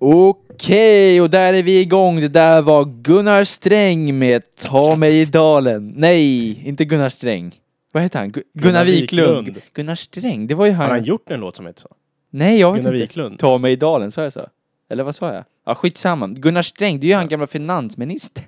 Okej, 0.00 1.20
och 1.20 1.30
där 1.30 1.54
är 1.54 1.62
vi 1.62 1.80
igång. 1.80 2.20
Det 2.20 2.28
där 2.28 2.62
var 2.62 2.84
Gunnar 3.02 3.44
Sträng 3.44 4.18
med 4.18 4.42
Ta 4.60 4.96
mig 4.96 5.20
i 5.20 5.24
dalen. 5.24 5.92
Nej, 5.96 6.50
inte 6.68 6.84
Gunnar 6.84 7.08
Sträng. 7.08 7.54
Vad 7.92 8.02
heter 8.02 8.18
han? 8.18 8.28
Gu- 8.32 8.42
Gunnar, 8.54 8.70
Gunnar 8.72 8.84
Wiklund. 8.84 9.46
Wiklund. 9.46 9.62
Gunnar 9.74 9.94
Sträng, 9.94 10.46
det 10.46 10.54
var 10.54 10.66
ju 10.66 10.72
han. 10.72 10.86
Har 10.86 10.90
han 10.94 11.04
gjort 11.04 11.30
en 11.30 11.40
låt 11.40 11.56
som 11.56 11.66
heter 11.66 11.80
så? 11.80 11.88
Nej, 12.30 12.60
jag 12.60 12.72
vet 12.72 12.82
Gunnar 12.82 12.94
inte. 12.94 13.02
Wiklund? 13.04 13.38
Ta 13.38 13.58
mig 13.58 13.72
i 13.72 13.76
dalen, 13.76 14.10
sa 14.12 14.22
jag 14.22 14.32
så? 14.32 14.46
Eller 14.90 15.04
vad 15.04 15.14
sa 15.16 15.34
jag? 15.34 15.44
Ja, 15.66 15.74
skitsamma. 15.74 16.26
Gunnar 16.26 16.62
Sträng, 16.62 17.00
det 17.00 17.06
är 17.06 17.08
ju 17.08 17.14
han 17.14 17.28
gamla 17.28 17.46
finansminister. 17.46 18.44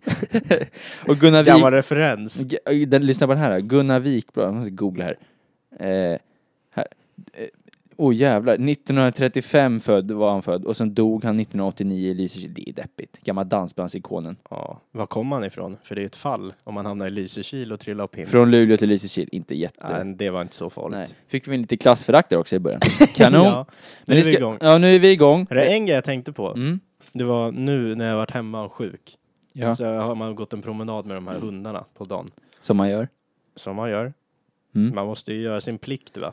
och 1.08 1.16
Gunnar 1.16 1.44
Gammal 1.44 1.72
Wik... 1.72 1.78
referens. 1.78 2.40
G- 2.44 2.84
Den, 2.86 3.06
lyssna 3.06 3.26
på 3.26 3.32
den 3.32 3.42
här. 3.42 3.60
Gunnar 3.60 4.00
Wikblad, 4.00 4.46
jag 4.46 4.54
måste 4.54 4.70
googla 4.70 5.04
här. 5.04 5.16
Eh, 5.80 6.18
här. 6.74 6.86
Eh, 7.32 7.46
oh 8.00 8.14
jävlar, 8.14 8.54
1935 8.54 9.80
född 9.80 10.10
var 10.10 10.30
han 10.30 10.42
född 10.42 10.64
och 10.64 10.76
sen 10.76 10.94
dog 10.94 11.24
han 11.24 11.40
1989 11.40 12.10
i 12.10 12.14
Lysekil. 12.14 12.54
Det 12.54 12.68
är 12.68 12.72
deppigt. 12.72 13.20
Gamla 13.24 13.44
dansbandsikonen. 13.44 14.36
Ja, 14.50 14.80
var 14.92 15.06
kom 15.06 15.32
han 15.32 15.44
ifrån? 15.44 15.76
För 15.82 15.94
det 15.94 16.02
är 16.02 16.06
ett 16.06 16.16
fall 16.16 16.52
om 16.64 16.74
man 16.74 16.86
hamnar 16.86 17.06
i 17.06 17.10
Lysekil 17.10 17.72
och 17.72 17.80
trillar 17.80 18.04
upp 18.04 18.14
hinder. 18.14 18.30
Från 18.30 18.50
Luleå 18.50 18.76
till 18.76 18.88
Lysekil, 18.88 19.28
inte 19.32 19.54
jätte... 19.54 20.04
Nej, 20.04 20.14
det 20.14 20.30
var 20.30 20.42
inte 20.42 20.54
så 20.54 20.70
farligt. 20.70 20.98
Nej. 20.98 21.08
Fick 21.28 21.48
vi 21.48 21.56
lite 21.56 21.76
klassförakt 21.76 22.30
där 22.30 22.36
också 22.36 22.56
i 22.56 22.58
början. 22.58 22.80
Kanon! 23.14 23.44
ja, 23.44 23.66
Men 24.06 24.14
nu 24.16 24.20
är 24.20 24.24
vi 24.24 24.32
ska- 24.32 24.40
igång. 24.40 24.56
Ja, 24.60 24.78
nu 24.78 24.94
är 24.94 24.98
vi 24.98 25.10
igång. 25.10 25.46
Det 25.50 25.64
är 25.64 25.74
en 25.74 25.86
grej 25.86 25.94
jag 25.94 26.04
tänkte 26.04 26.32
på. 26.32 26.48
Mm. 26.54 26.80
Det 27.12 27.24
var 27.24 27.52
nu 27.52 27.94
när 27.94 28.08
jag 28.08 28.16
varit 28.16 28.30
hemma 28.30 28.62
och 28.64 28.72
sjuk. 28.72 29.16
Ja, 29.52 29.76
Så 29.76 29.84
har 29.84 30.14
man 30.14 30.34
gått 30.34 30.52
en 30.52 30.62
promenad 30.62 31.06
med 31.06 31.16
de 31.16 31.26
här 31.26 31.38
hundarna 31.38 31.84
på 31.94 32.04
dagen. 32.04 32.26
som 32.60 32.76
man 32.76 32.90
gör. 32.90 33.08
Som 33.56 33.76
man 33.76 33.90
gör. 33.90 34.12
Mm. 34.74 34.94
Man 34.94 35.06
måste 35.06 35.32
ju 35.32 35.40
göra 35.42 35.60
sin 35.60 35.78
plikt 35.78 36.16
va. 36.16 36.32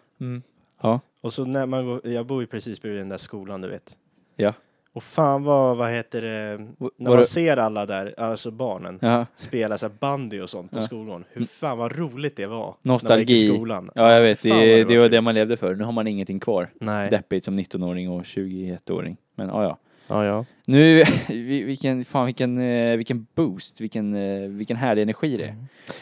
Ja. 0.82 1.00
Och 1.22 1.34
så 1.34 1.46
när 1.46 1.66
man 1.66 1.86
går, 1.86 2.08
jag 2.08 2.26
bor 2.26 2.42
ju 2.42 2.48
precis 2.48 2.82
bredvid 2.82 3.02
den 3.02 3.10
där 3.10 3.18
skolan 3.18 3.62
du 3.62 3.68
vet. 3.70 3.98
Ja. 4.36 4.54
Och 4.94 5.04
fan 5.04 5.44
vad, 5.44 5.78
vad 5.78 5.92
heter 5.92 6.22
det, 6.22 6.58
när 6.98 7.10
man 7.10 7.18
det- 7.18 7.24
ser 7.24 7.58
alla 7.58 7.86
där, 7.86 8.20
alltså 8.20 8.52
barnen, 8.52 9.00
Ja. 9.02 9.26
spela 9.36 9.78
så 9.78 9.90
bandy 9.90 10.42
och 10.42 10.50
sånt 10.50 10.72
på 10.72 10.78
Ja. 10.78 10.82
skolgården. 10.82 11.26
Hur 11.32 11.46
fan 11.46 11.78
vad 11.78 11.96
roligt 12.00 12.36
det 12.36 12.46
var. 12.48 12.76
Nostalgi. 12.82 13.24
När 13.24 13.26
man 13.26 13.36
gick 13.36 13.46
i 13.54 13.56
skolan. 13.58 13.92
ja, 13.96 14.12
jag 14.14 14.22
vet. 14.22 14.40
Fan 14.40 14.50
Det, 14.60 14.84
det 14.84 14.98
var 15.00 15.10
det 15.10 15.22
man 15.22 15.36
levde 15.36 15.58
för. 15.58 15.76
Nu 15.76 15.84
har 15.84 15.92
man 15.92 16.08
ingenting 16.08 16.40
kvar. 16.40 16.70
Nej. 16.80 17.10
Deppigt 17.10 17.46
som 17.46 17.60
19-åring 17.60 18.10
och 18.10 18.24
21-åring. 18.24 19.18
Men 19.36 19.48
ja, 19.48 19.64
ja. 19.64 19.78
Ja, 20.10 20.26
ja. 20.26 20.46
Nu, 20.66 21.04
vi- 21.28 21.64
vilken, 21.64 22.06
fan 22.06 22.26
vilken, 22.26 22.58
eh, 22.58 22.98
vilken 22.98 23.28
boost, 23.36 23.82
vilken, 23.82 24.16
eh, 24.16 24.50
vilken 24.50 24.78
härlig 24.78 25.02
energi 25.02 25.38
det 25.38 25.44
är. 25.44 25.56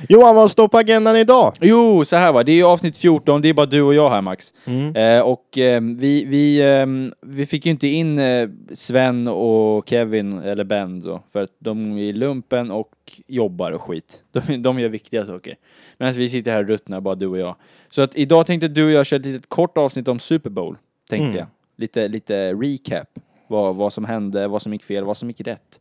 Johan, 0.10 0.36
vad 0.36 0.52
står 0.52 0.68
på 0.68 0.78
agendan 0.78 1.16
idag? 1.18 1.54
Jo, 1.62 2.06
så 2.06 2.16
här 2.16 2.32
va, 2.32 2.44
det 2.44 2.52
är 2.52 2.56
ju 2.56 2.64
avsnitt 2.64 2.98
14, 2.98 3.42
det 3.42 3.50
är 3.50 3.54
bara 3.54 3.66
du 3.66 3.82
och 3.82 3.94
jag 3.94 4.10
här 4.10 4.22
Max. 4.22 4.54
Mm. 4.66 4.96
Eh, 4.96 5.22
och 5.22 5.58
eh, 5.58 5.82
vi, 5.82 6.26
vi, 6.26 6.58
eh, 6.62 6.86
vi 7.22 7.46
fick 7.46 7.66
ju 7.66 7.72
inte 7.72 7.88
in 7.88 8.20
eh, 8.20 8.50
Sven 8.74 9.28
och 9.28 9.90
Kevin, 9.90 10.40
eller 10.40 10.64
Ben 10.64 11.00
då, 11.00 11.24
för 11.34 11.44
att 11.44 11.52
de 11.60 11.98
är 11.98 12.02
i 12.02 12.14
lumpen 12.14 12.72
och 12.72 12.92
jobbar 13.28 13.72
och 13.72 13.82
skit. 13.82 14.22
De, 14.32 14.62
de 14.62 14.80
gör 14.80 14.90
viktiga 14.90 15.26
saker. 15.26 15.56
Medan 15.98 16.14
vi 16.14 16.30
sitter 16.30 16.52
här 16.52 16.64
och 16.64 16.68
ruttnar, 16.70 17.02
bara 17.02 17.16
du 17.16 17.28
och 17.28 17.38
jag. 17.38 17.56
Så 17.90 18.02
att 18.02 18.16
idag 18.18 18.46
tänkte 18.46 18.68
du 18.68 18.86
och 18.86 18.92
jag 18.92 19.06
köra 19.06 19.20
ett 19.20 19.26
litet 19.26 19.50
kort 19.50 19.78
avsnitt 19.78 20.08
om 20.08 20.20
Super 20.20 20.50
Bowl, 20.50 20.78
tänkte 21.10 21.26
Mm. 21.26 21.38
jag. 21.38 21.48
Lite, 21.78 22.08
lite 22.08 22.54
recap. 22.54 23.08
Vad, 23.48 23.76
vad 23.76 23.94
som 23.94 24.06
hände, 24.06 24.48
vad 24.48 24.62
som 24.62 24.74
gick 24.74 24.84
fel, 24.84 25.04
vad 25.04 25.18
som 25.18 25.30
gick 25.30 25.42
rätt. 25.42 25.80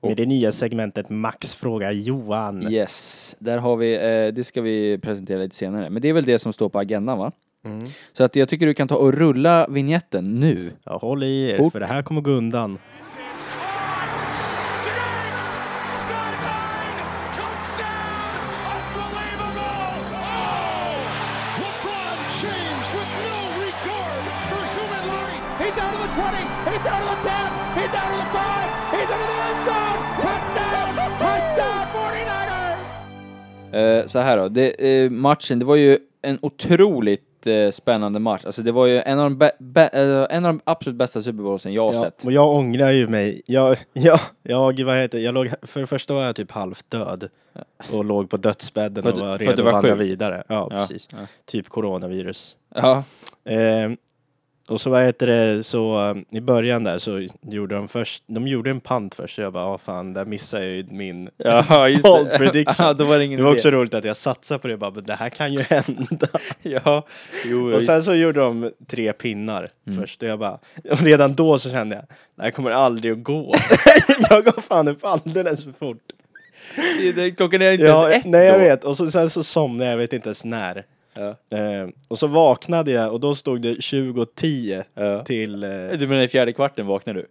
Med 0.00 0.16
det 0.16 0.26
nya 0.26 0.52
segmentet 0.52 1.10
Max 1.10 1.54
fråga 1.54 1.92
Johan. 1.92 2.72
Yes, 2.72 3.36
där 3.38 3.58
har 3.58 3.76
vi, 3.76 3.94
eh, 3.94 4.34
det 4.34 4.44
ska 4.44 4.62
vi 4.62 4.98
presentera 4.98 5.38
lite 5.38 5.56
senare. 5.56 5.90
Men 5.90 6.02
det 6.02 6.08
är 6.08 6.12
väl 6.12 6.24
det 6.24 6.38
som 6.38 6.52
står 6.52 6.68
på 6.68 6.78
agendan 6.78 7.18
va? 7.18 7.32
Mm. 7.64 7.84
Så 8.12 8.24
att 8.24 8.36
jag 8.36 8.48
tycker 8.48 8.66
du 8.66 8.74
kan 8.74 8.88
ta 8.88 8.96
och 8.96 9.12
rulla 9.14 9.66
vignetten 9.68 10.40
nu. 10.40 10.72
Ja, 10.84 10.98
håll 10.98 11.22
i 11.22 11.50
er, 11.50 11.56
Fort. 11.58 11.72
för 11.72 11.80
det 11.80 11.86
här 11.86 12.02
kommer 12.02 12.20
gå 12.20 12.30
undan. 12.30 12.78
Eh, 33.72 34.06
så 34.06 34.18
här 34.18 34.36
då, 34.38 34.48
det, 34.48 35.02
eh, 35.04 35.10
matchen, 35.10 35.58
det 35.58 35.64
var 35.64 35.76
ju 35.76 35.98
en 36.22 36.38
otroligt 36.42 37.46
eh, 37.46 37.70
spännande 37.70 38.18
match. 38.18 38.44
Alltså 38.44 38.62
det 38.62 38.72
var 38.72 38.86
ju 38.86 39.00
en 39.00 39.18
av 39.18 39.30
de, 39.30 39.44
bä- 39.44 39.58
bä- 39.58 40.20
eh, 40.22 40.36
en 40.36 40.44
av 40.44 40.52
de 40.54 40.60
absolut 40.64 40.96
bästa 40.98 41.22
Super 41.22 41.42
Bowlsen 41.42 41.72
jag 41.72 41.84
har 41.86 41.94
Ja, 41.94 42.00
sett. 42.00 42.24
och 42.24 42.32
jag 42.32 42.48
ångrar 42.56 42.90
ju 42.90 43.08
mig. 43.08 43.42
Jag, 43.46 43.76
jag, 43.92 44.18
jag, 44.42 44.84
vad 44.84 44.96
heter 44.96 45.18
jag 45.18 45.34
låg, 45.34 45.48
För 45.62 45.80
det 45.80 45.86
första 45.86 46.14
var 46.14 46.22
jag 46.24 46.36
typ 46.36 46.50
halvt 46.50 46.90
död. 46.90 47.28
Och 47.92 48.04
låg 48.04 48.30
på 48.30 48.36
dödsbädden 48.36 49.02
För 49.02 49.12
och 49.12 49.18
var 49.18 49.26
för 49.26 49.32
att 49.34 49.38
du 49.38 49.46
redo 49.46 49.62
var 49.62 49.68
att 49.70 49.74
vandra 49.74 49.96
sjuk? 49.96 50.00
vidare. 50.00 50.42
Ja, 50.48 50.68
Ja, 50.70 50.76
precis. 50.76 51.08
ja. 51.12 51.18
Typ 51.46 51.68
coronavirus. 51.68 52.56
Ja, 52.74 53.04
Eh, 53.44 53.90
och 54.72 54.80
så 54.80 54.90
vad 54.90 55.04
heter 55.04 55.26
det, 55.26 55.62
så 55.62 56.10
eh, 56.10 56.36
i 56.38 56.40
början 56.40 56.84
där 56.84 56.98
så 56.98 57.26
gjorde 57.42 57.74
de 57.74 57.88
först, 57.88 58.24
de 58.26 58.48
gjorde 58.48 58.70
en 58.70 58.80
pant 58.80 59.14
först, 59.14 59.34
så 59.36 59.42
jag 59.42 59.52
bara, 59.52 59.64
ja 59.64 59.78
fan, 59.78 60.12
där 60.12 60.24
missade 60.24 60.64
jag 60.64 60.74
ju 60.74 60.84
min 60.90 61.28
ja 61.36 61.88
just 61.88 62.02
Bold 62.02 62.28
det. 62.28 62.38
prediction. 62.38 62.74
ja, 62.78 62.92
då 62.92 63.04
var 63.04 63.18
det 63.18 63.24
ingen 63.24 63.36
Det 63.36 63.42
var 63.44 63.50
idé. 63.50 63.56
också 63.58 63.70
roligt 63.70 63.94
att 63.94 64.04
jag 64.04 64.16
satsade 64.16 64.58
på 64.58 64.68
det, 64.68 64.76
bara, 64.76 64.90
men 64.90 65.04
det 65.04 65.14
här 65.14 65.30
kan 65.30 65.52
ju 65.52 65.60
hända. 65.70 66.26
Ja, 66.62 67.06
jo, 67.46 67.64
Och 67.66 67.72
just- 67.72 67.86
sen 67.86 68.02
så 68.02 68.14
gjorde 68.14 68.40
de 68.40 68.70
tre 68.86 69.12
pinnar 69.12 69.68
Mm. 69.86 70.00
först 70.00 70.22
och 70.22 70.28
jag 70.28 70.38
bara, 70.38 70.58
och 70.90 71.00
redan 71.00 71.34
då 71.34 71.58
så 71.58 71.70
kände 71.70 71.96
jag, 71.96 72.04
det 72.36 72.42
här 72.42 72.50
kommer 72.50 72.70
aldrig 72.70 73.12
att 73.12 73.22
gå. 73.22 73.54
jag 74.30 74.44
gav 74.44 74.60
fan 74.60 74.88
upp 74.88 75.04
alldeles 75.04 75.64
för 75.64 75.72
fort. 75.72 75.98
det, 77.16 77.30
klockan 77.30 77.62
är 77.62 77.72
inte 77.72 77.84
Ja, 77.84 78.10
ens 78.10 78.24
ett 78.24 78.30
nej 78.30 78.46
jag 78.46 78.54
då. 78.54 78.58
vet, 78.58 78.84
och 78.84 78.96
så, 78.96 79.10
sen 79.10 79.30
så 79.30 79.42
somnade 79.42 79.84
jag, 79.84 79.92
jag 79.92 79.98
vet 79.98 80.12
inte 80.12 80.28
ens 80.28 80.44
när. 80.44 80.84
Ja. 81.14 81.56
Eh, 81.58 81.88
och 82.08 82.18
så 82.18 82.26
vaknade 82.26 82.90
jag 82.90 83.12
och 83.12 83.20
då 83.20 83.34
stod 83.34 83.60
det 83.62 83.74
2010 83.82 84.82
Ja. 84.94 85.24
till, 85.24 85.64
eh, 85.64 85.70
Du 85.98 86.06
menar 86.08 86.20
i 86.22 86.28
fjärde 86.28 86.52
kvarten 86.52 86.86
vaknade 86.86 87.18
du? 87.20 87.26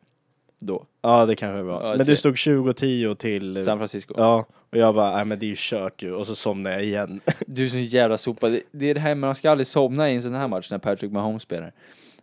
Då? 0.59 0.85
ja 1.01 1.25
det 1.25 1.35
kanske 1.35 1.61
var. 1.61 1.81
Ja, 1.83 1.89
men 1.89 1.97
det- 1.97 2.03
det 2.03 2.15
stod 2.15 2.37
2010 2.37 3.15
till, 3.15 3.57
eh, 3.57 3.63
San 3.63 3.77
Francisco? 3.77 4.13
ja, 4.17 4.45
och 4.71 4.77
jag 4.77 4.95
bara, 4.95 5.15
nej 5.15 5.25
men 5.25 5.39
det 5.39 5.45
är 5.45 5.47
ju 5.47 5.55
kört 5.57 6.03
ju, 6.03 6.13
och 6.13 6.27
så 6.27 6.35
somnade 6.35 6.75
jag 6.75 6.83
igen. 6.85 7.19
Du 7.47 7.65
är 7.65 7.69
så 7.69 7.77
jävla 7.77 8.17
sopa. 8.17 8.49
Det, 8.49 8.61
det 8.71 8.89
är 8.89 8.93
det 8.93 8.99
här, 8.99 9.15
man 9.15 9.35
ska 9.35 9.51
aldrig 9.51 9.67
somna 9.67 10.11
i 10.11 10.15
en 10.15 10.21
sån 10.21 10.33
här 10.33 10.47
match 10.47 10.71
när 10.71 10.77
Patrick 10.77 11.11
Mahomes 11.11 11.43
spelar. 11.43 11.71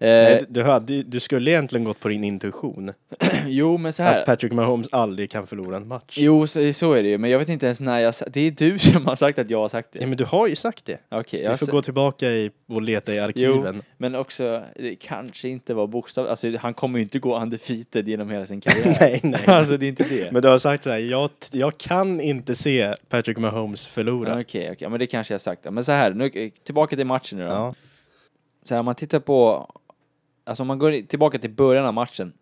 Nej, 0.00 0.32
Eh, 0.32 0.38
du, 0.38 0.47
du, 0.48 0.62
hade, 0.62 1.03
du 1.03 1.20
skulle 1.20 1.50
egentligen 1.50 1.84
gått 1.84 2.00
på 2.00 2.09
din 2.09 2.25
intuition. 2.25 2.92
jo, 3.47 3.76
men 3.78 3.92
så 3.92 4.03
här. 4.03 4.20
Att 4.20 4.26
Patrick 4.26 4.53
Mahomes 4.53 4.88
aldrig 4.92 5.31
kan 5.31 5.47
förlora 5.47 5.76
en 5.76 5.88
match. 5.88 6.14
Jo, 6.19 6.47
så, 6.47 6.72
så 6.72 6.92
är 6.92 7.03
det 7.03 7.09
ju, 7.09 7.19
men 7.19 7.31
jag 7.31 7.38
vet 7.38 7.48
inte 7.48 7.66
ens 7.66 7.81
när 7.81 8.00
jag 8.00 8.14
Det 8.31 8.41
är 8.41 8.50
du 8.50 8.78
som 8.78 9.06
har 9.06 9.16
sagt 9.16 9.38
att 9.38 9.50
jag 9.50 9.59
har 9.59 9.69
sagt 9.69 9.88
det. 9.92 9.98
Ja, 10.00 10.06
men 10.06 10.16
du 10.16 10.25
har 10.25 10.47
ju 10.47 10.56
sagt 10.56 10.84
det. 10.84 10.98
Okej, 11.09 11.41
Vi 11.41 11.47
jag 11.47 11.59
får 11.59 11.66
sa- 11.66 11.72
gå 11.72 11.82
tillbaka 11.82 12.31
i, 12.31 12.50
och 12.69 12.82
leta 12.82 13.14
i 13.14 13.19
arkiven. 13.19 13.82
men 13.97 14.14
också, 14.14 14.62
det 14.76 14.94
kanske 14.97 15.48
inte 15.48 15.75
var 15.75 15.86
bokstav, 15.86 16.28
alltså 16.28 16.56
han 16.56 16.75
kommer 16.75 16.98
ju 16.98 17.03
inte 17.03 17.19
gå 17.19 17.38
undefeated 17.41 18.09
genom 18.09 18.30
hela 18.30 18.47
sin 18.47 18.60
karriär. 18.60 18.97
nej, 19.00 19.20
nej. 19.22 19.41
alltså 19.47 19.76
det 19.76 19.86
är 19.86 19.88
inte 19.88 20.04
det. 20.09 20.32
Men 20.32 20.42
du 20.42 20.48
har 20.48 20.59
sagt 20.59 20.84
så 20.84 20.91
här, 20.91 20.98
jag, 20.98 21.30
jag 21.50 21.78
kan 21.78 22.20
inte 22.20 22.54
se 22.54 22.94
Patrick 23.09 23.38
Mahomes 23.38 23.86
förlora. 23.86 24.41
Okej, 24.41 24.70
okej, 24.72 24.88
men 24.88 24.98
det 24.98 25.06
kanske 25.06 25.34
jag 25.34 25.38
har 25.38 25.41
sagt. 25.41 25.65
Men 25.70 25.84
så 25.84 25.92
här, 25.92 26.10
nu, 26.10 26.50
tillbaka 26.65 26.97
till 26.97 27.06
matchen 27.06 27.38
nu 27.38 27.44
då. 27.44 27.50
Ja. 27.50 27.75
Så 28.65 28.75
här, 28.75 28.78
om 28.80 28.84
man 28.84 28.94
tittar 28.94 29.20
på, 29.20 29.70
alltså 30.48 30.62
om 30.62 30.66
man 30.66 30.78
går 30.78 31.06
tillbaka 31.06 31.38
till 31.38 31.50
början 31.50 31.86
av 31.86 31.94
matchen, 31.94 32.32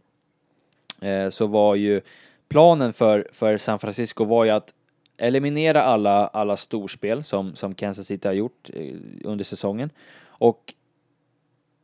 eh, 1.01 1.29
så 1.29 1.47
var 1.47 1.75
ju 1.75 2.01
planen 2.49 2.93
för, 2.93 3.29
för 3.33 3.57
San 3.57 3.79
Francisco 3.79 4.25
var 4.25 4.45
ju 4.45 4.51
att 4.51 4.73
eliminera 5.17 5.83
alla, 5.83 6.27
alla 6.27 6.57
storspel 6.57 7.25
som, 7.25 7.55
som 7.55 7.75
Kansas 7.75 8.07
City 8.07 8.29
har 8.29 8.35
gjort 8.35 8.71
eh, 8.75 8.95
under 9.25 9.45
säsongen. 9.45 9.91
Och 10.27 10.75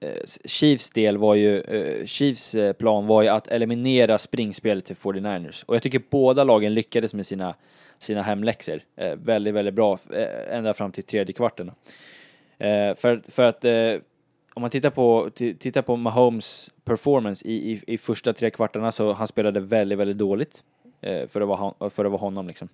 eh, 0.01 0.23
Chiefs 0.45 0.91
del 0.91 1.19
var 1.19 1.35
ju, 1.35 1.61
eh, 1.61 2.07
Chiefs 2.07 2.55
eh, 2.55 2.73
plan 2.73 3.07
var 3.07 3.23
ju 3.23 3.29
att 3.29 3.49
eliminera 3.49 4.19
springspelet 4.19 4.85
till 4.85 4.97
49ers. 4.97 5.65
Och 5.67 5.75
jag 5.75 5.83
tycker 5.83 6.03
båda 6.11 6.45
lagen 6.45 6.75
lyckades 6.75 7.15
med 7.15 7.27
sina, 7.27 7.55
sina 7.99 8.23
hemläxor. 8.23 8.81
Eh, 8.97 9.15
väldigt, 9.17 9.55
väldigt 9.55 9.75
bra, 9.75 9.99
eh, 10.13 10.57
ända 10.57 10.75
fram 10.75 10.93
till 10.93 11.05
tredje 11.05 11.33
kvarten. 11.33 11.71
Eh, 12.59 12.95
för, 12.97 13.23
för 13.29 13.43
att 13.43 13.65
eh, 13.65 13.95
om 14.55 14.61
man 14.61 14.71
tittar 14.71 14.91
på, 14.91 15.31
tittar 15.35 15.83
på 15.83 15.97
Mahomes 15.97 16.71
performance 16.85 17.49
i, 17.49 17.73
i, 17.73 17.83
i 17.87 17.99
första 17.99 18.33
tre 18.33 18.51
kvartarna 18.51 18.93
så 18.93 19.13
han 19.13 19.29
spelade 19.29 19.61
väldigt, 19.61 19.99
väldigt 19.99 20.19
dåligt 20.19 20.65
eh, 21.01 21.29
för, 21.29 21.41
att 21.41 21.49
vara, 21.49 21.91
för 21.91 22.05
att 22.05 22.11
vara 22.11 22.21
honom 22.21 22.47
liksom. 22.47 22.69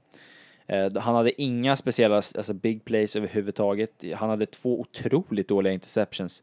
Eh, 0.67 0.93
han 0.97 1.15
hade 1.15 1.43
inga 1.43 1.77
speciella 1.77 2.17
alltså 2.17 2.53
big 2.53 2.85
plays 2.85 3.17
överhuvudtaget. 3.17 4.05
Han 4.17 4.31
hade 4.31 4.47
två 4.47 4.81
otroligt 4.81 5.49
dåliga 5.49 5.73
interceptions, 5.73 6.43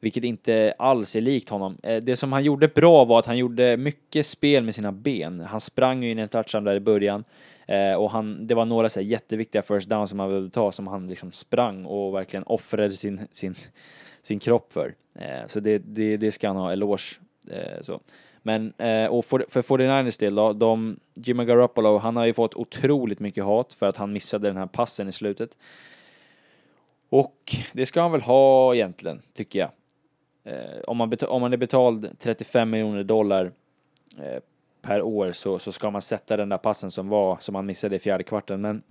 vilket 0.00 0.24
inte 0.24 0.74
alls 0.78 1.16
är 1.16 1.20
likt 1.20 1.48
honom. 1.48 1.78
Eh, 1.82 1.96
det 1.96 2.16
som 2.16 2.32
han 2.32 2.44
gjorde 2.44 2.68
bra 2.68 3.04
var 3.04 3.18
att 3.18 3.26
han 3.26 3.38
gjorde 3.38 3.76
mycket 3.76 4.26
spel 4.26 4.64
med 4.64 4.74
sina 4.74 4.92
ben. 4.92 5.40
Han 5.40 5.60
sprang 5.60 6.02
ju 6.02 6.10
in 6.10 6.18
en 6.18 6.28
touchdown 6.28 6.64
där 6.64 6.74
i 6.74 6.80
början 6.80 7.24
eh, 7.66 7.94
och 7.94 8.10
han, 8.10 8.46
det 8.46 8.54
var 8.54 8.64
några 8.64 8.88
så 8.88 9.00
här 9.00 9.06
jätteviktiga 9.06 9.62
first 9.62 9.88
down 9.88 10.08
som 10.08 10.18
han 10.18 10.28
behövde 10.28 10.50
ta 10.50 10.72
som 10.72 10.86
han 10.86 11.08
liksom 11.08 11.32
sprang 11.32 11.84
och 11.84 12.14
verkligen 12.14 12.44
offrade 12.44 12.92
sin, 12.92 13.20
sin, 13.30 13.54
sin 14.22 14.38
kropp 14.38 14.72
för. 14.72 14.94
Eh, 15.14 15.46
så 15.46 15.60
det, 15.60 15.78
det, 15.78 16.16
det 16.16 16.32
ska 16.32 16.46
han 16.46 16.56
ha 16.56 16.72
eloge. 16.72 17.18
Eh, 17.50 17.82
så. 17.82 18.00
Men, 18.42 18.72
eh, 18.78 19.06
och 19.06 19.24
för, 19.24 19.44
för 19.48 19.62
49ers 19.62 20.20
del 20.20 20.34
då, 20.34 20.52
de, 20.52 21.00
Jimmy 21.14 21.44
Garoppolo, 21.44 21.98
han 21.98 22.16
har 22.16 22.26
ju 22.26 22.32
fått 22.32 22.54
otroligt 22.54 23.20
mycket 23.20 23.44
hat 23.44 23.72
för 23.72 23.86
att 23.86 23.96
han 23.96 24.12
missade 24.12 24.48
den 24.48 24.56
här 24.56 24.66
passen 24.66 25.08
i 25.08 25.12
slutet. 25.12 25.56
Och 27.08 27.56
det 27.72 27.86
ska 27.86 28.00
han 28.00 28.12
väl 28.12 28.20
ha 28.20 28.74
egentligen, 28.74 29.22
tycker 29.32 29.58
jag. 29.58 29.70
Eh, 30.44 30.80
om, 30.86 30.96
man 30.96 31.12
om 31.28 31.40
man 31.40 31.52
är 31.52 31.56
betald 31.56 32.08
35 32.18 32.70
miljoner 32.70 33.04
dollar 33.04 33.52
eh, 34.18 34.42
per 34.82 35.02
år 35.02 35.32
så, 35.32 35.58
så 35.58 35.72
ska 35.72 35.90
man 35.90 36.02
sätta 36.02 36.36
den 36.36 36.48
där 36.48 36.58
passen 36.58 36.90
som 36.90 37.08
var, 37.08 37.38
som 37.40 37.54
han 37.54 37.66
missade 37.66 37.96
i 37.96 37.98
fjärde 37.98 38.24
kvarten. 38.24 38.60
Men, 38.60 38.82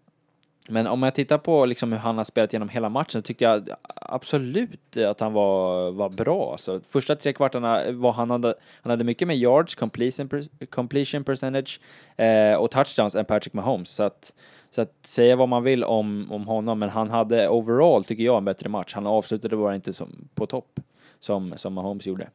men 0.69 0.87
om 0.87 1.03
jag 1.03 1.15
tittar 1.15 1.37
på 1.37 1.65
liksom 1.65 1.91
hur 1.91 1.99
han 1.99 2.17
har 2.17 2.23
spelat 2.23 2.53
genom 2.53 2.69
hela 2.69 2.89
matchen 2.89 3.11
så 3.11 3.21
tyckte 3.21 3.43
jag 3.43 3.69
absolut 3.85 4.97
att 4.97 5.19
han 5.19 5.33
var, 5.33 5.91
var 5.91 6.09
bra. 6.09 6.51
Alltså, 6.51 6.81
första 6.85 7.15
tre 7.15 7.33
kvartarna 7.33 7.91
var 7.91 8.11
han 8.11 8.29
hade, 8.29 8.55
han 8.81 8.89
hade 8.89 9.03
mycket 9.03 9.27
mer 9.27 9.35
yards, 9.35 9.75
completion, 9.75 10.29
completion 10.69 11.23
percentage 11.23 11.79
eh, 12.17 12.53
och 12.53 12.71
touchdowns 12.71 13.15
än 13.15 13.25
Patrick 13.25 13.53
Mahomes. 13.53 13.89
Så 13.89 14.03
att, 14.03 14.33
så 14.69 14.81
att 14.81 15.05
säga 15.05 15.35
vad 15.35 15.49
man 15.49 15.63
vill 15.63 15.83
om, 15.83 16.27
om 16.31 16.47
honom, 16.47 16.79
men 16.79 16.89
han 16.89 17.09
hade 17.09 17.49
overall, 17.49 18.03
tycker 18.03 18.23
jag, 18.23 18.37
en 18.37 18.45
bättre 18.45 18.69
match. 18.69 18.93
Han 18.93 19.07
avslutade 19.07 19.57
bara 19.57 19.75
inte 19.75 19.93
som, 19.93 20.27
på 20.35 20.45
topp, 20.45 20.79
som, 21.19 21.53
som 21.55 21.73
Mahomes 21.73 22.07
gjorde. 22.07 22.29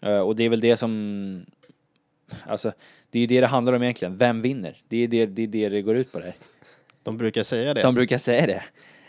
Eh, 0.00 0.20
och 0.20 0.36
det 0.36 0.44
är 0.44 0.48
väl 0.48 0.60
det 0.60 0.76
som, 0.76 1.46
alltså, 2.46 2.72
det 3.10 3.18
är 3.18 3.20
ju 3.20 3.26
det 3.26 3.40
det 3.40 3.46
handlar 3.46 3.72
om 3.72 3.82
egentligen. 3.82 4.16
Vem 4.16 4.42
vinner? 4.42 4.76
Det 4.88 4.96
är 4.96 5.08
det 5.08 5.26
det, 5.26 5.42
är 5.42 5.46
det, 5.46 5.68
det 5.68 5.82
går 5.82 5.96
ut 5.96 6.12
på 6.12 6.18
det 6.18 6.24
här. 6.24 6.34
De 7.02 7.16
brukar 7.16 7.42
säga 7.42 7.74
det. 7.74 7.82
De 7.82 7.94
brukar 7.94 8.18
säga 8.18 8.46
det. 8.46 8.62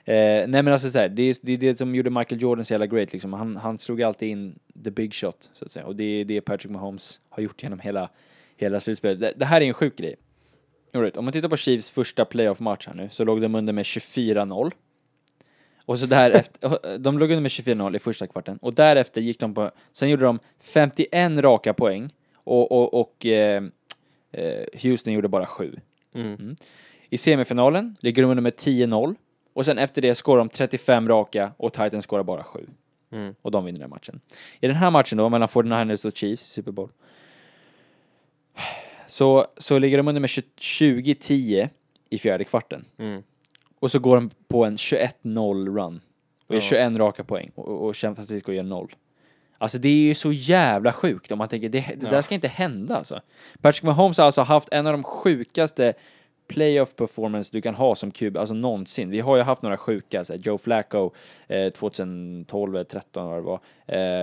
Eh, 0.05 0.47
nej 0.47 0.63
men 0.63 0.67
alltså 0.67 0.89
så 0.89 0.99
här, 0.99 1.09
det 1.09 1.23
är 1.23 1.35
det, 1.41 1.53
är 1.53 1.57
det 1.57 1.77
som 1.77 1.95
gjorde 1.95 2.09
Michael 2.09 2.41
Jordan 2.41 2.65
så 2.65 2.73
jävla 2.73 2.88
great 2.88 3.13
liksom. 3.13 3.33
Han, 3.33 3.55
han 3.55 3.79
slog 3.79 4.01
alltid 4.01 4.29
in 4.29 4.59
the 4.83 4.91
big 4.91 5.13
shot, 5.13 5.49
så 5.53 5.65
att 5.65 5.71
säga. 5.71 5.85
Och 5.85 5.95
det 5.95 6.03
är 6.03 6.25
det 6.25 6.41
Patrick 6.41 6.71
Mahomes 6.71 7.19
har 7.29 7.43
gjort 7.43 7.63
genom 7.63 7.79
hela, 7.79 8.09
hela 8.57 8.79
slutspelet. 8.79 9.19
Det, 9.19 9.33
det 9.35 9.45
här 9.45 9.61
är 9.61 9.65
en 9.65 9.73
sjuk 9.73 9.97
grej. 9.97 10.15
Right, 10.93 11.17
om 11.17 11.25
man 11.25 11.31
tittar 11.31 11.49
på 11.49 11.57
Chiefs 11.57 11.91
första 11.91 12.25
playoff-match 12.25 12.88
här 12.88 12.93
nu, 12.93 13.09
så 13.09 13.25
låg 13.25 13.41
de 13.41 13.55
under 13.55 13.73
med 13.73 13.83
24-0. 13.83 14.71
Och 15.85 15.99
så 15.99 16.05
därefter, 16.05 16.97
de 16.97 17.19
låg 17.19 17.31
under 17.31 17.41
med 17.41 17.51
24-0 17.51 17.95
i 17.95 17.99
första 17.99 18.27
kvarten. 18.27 18.57
Och 18.61 18.73
därefter 18.73 19.21
gick 19.21 19.39
de 19.39 19.53
på, 19.53 19.71
sen 19.93 20.09
gjorde 20.09 20.25
de 20.25 20.39
51 20.59 21.38
raka 21.38 21.73
poäng. 21.73 22.13
Och, 22.33 22.71
och, 22.71 23.01
och 23.01 23.25
eh, 23.25 23.63
eh, 24.31 24.65
Houston 24.83 25.13
gjorde 25.13 25.27
bara 25.27 25.45
7. 25.45 25.79
Mm. 26.15 26.55
I 27.13 27.18
semifinalen 27.18 27.96
ligger 28.00 28.22
de 28.22 28.30
under 28.31 28.42
med 28.42 28.54
10-0. 28.54 29.16
Och 29.54 29.66
sen 29.66 29.78
efter 29.78 30.02
det 30.02 30.16
skårar 30.16 30.38
de 30.38 30.50
35 30.50 31.08
raka 31.08 31.52
och 31.58 31.74
Titans 31.74 32.06
skårar 32.06 32.24
bara 32.24 32.44
7. 32.44 32.66
Mm. 33.12 33.36
Och 33.42 33.52
de 33.52 33.66
vinner 33.66 33.80
den 33.80 33.90
matchen. 33.90 34.22
I 34.60 34.68
den 34.68 34.75
här 34.75 34.92
matchen 34.92 35.18
då, 35.18 35.30
mellan 35.30 35.48
49ers 35.48 36.06
och 36.08 36.18
Chiefs, 36.18 36.46
Super 36.46 36.72
Bowl. 36.72 36.90
Så, 39.08 39.48
så 39.58 39.80
ligger 39.80 39.98
de 39.98 40.08
under 40.08 40.19
med 40.22 40.30
20 40.30 41.13
20-10 41.13 41.69
i 42.10 42.18
fjärde 42.18 42.44
kvarten. 42.44 42.86
Mm. 42.98 43.24
Och 43.80 43.92
så 43.92 44.00
går 44.00 44.16
de 44.16 44.30
på 44.48 44.66
en 44.66 44.78
21-0 44.78 45.66
run. 45.78 46.02
Och 46.48 46.56
gör 46.56 46.62
Ja. 46.62 46.68
21 46.90 46.98
raka 46.98 47.24
poäng. 47.24 47.52
Och, 47.56 47.86
och 47.88 47.96
San 47.96 48.16
Francisco 48.16 48.52
gör 48.52 48.63
0. 48.63 48.96
Alltså 49.58 49.78
det 49.78 49.90
är 49.90 49.94
ju 50.08 50.16
så 50.16 50.31
jävla 50.31 50.94
sjukt 50.94 51.31
om 51.31 51.38
man 51.38 51.48
tänker, 51.48 51.69
det, 51.69 51.80
det 51.80 52.10
där 52.10 52.13
Ja. 52.16 52.22
ska 52.22 52.36
inte 52.36 52.48
hända 52.48 52.98
alltså. 52.98 53.22
Patrick 53.62 53.84
Mahomes 53.84 54.18
har 54.18 54.25
alltså 54.25 54.42
haft 54.42 54.69
en 54.72 54.88
av 54.88 54.94
de 54.94 55.04
sjukaste 55.04 55.94
playoff 56.47 56.95
performance 56.95 57.49
du 57.53 57.61
kan 57.61 57.75
ha 57.75 57.95
som 57.95 58.11
QB, 58.11 58.38
alltså 58.38 58.53
någonsin. 58.53 59.09
Vi 59.09 59.19
har 59.19 59.38
ju 59.38 59.43
haft 59.43 59.61
några 59.61 59.77
sjuka, 59.77 60.23
så 60.23 60.33
Joe 60.35 60.57
Flacco 60.57 61.11
eh, 61.47 61.69
2012 61.69 62.75
eller 62.75 62.83
13 62.83 63.25
vad 63.27 63.38
det 63.38 63.41
var, 63.41 63.59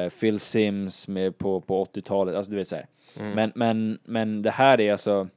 eh, 0.05 0.11
Phil 0.11 0.41
Sims 0.41 1.09
med 1.09 1.39
på, 1.39 1.61
på 1.61 1.85
80-talet, 1.85 2.35
alltså 2.35 2.51
du 2.51 2.57
vet 2.57 2.69
så 2.69 2.77
här. 2.77 2.87
Men, 3.35 3.53
men, 3.55 3.99
men 4.05 4.43
det 4.43 4.51
här 4.51 4.81
är 4.81 4.93
alltså, 4.93 5.29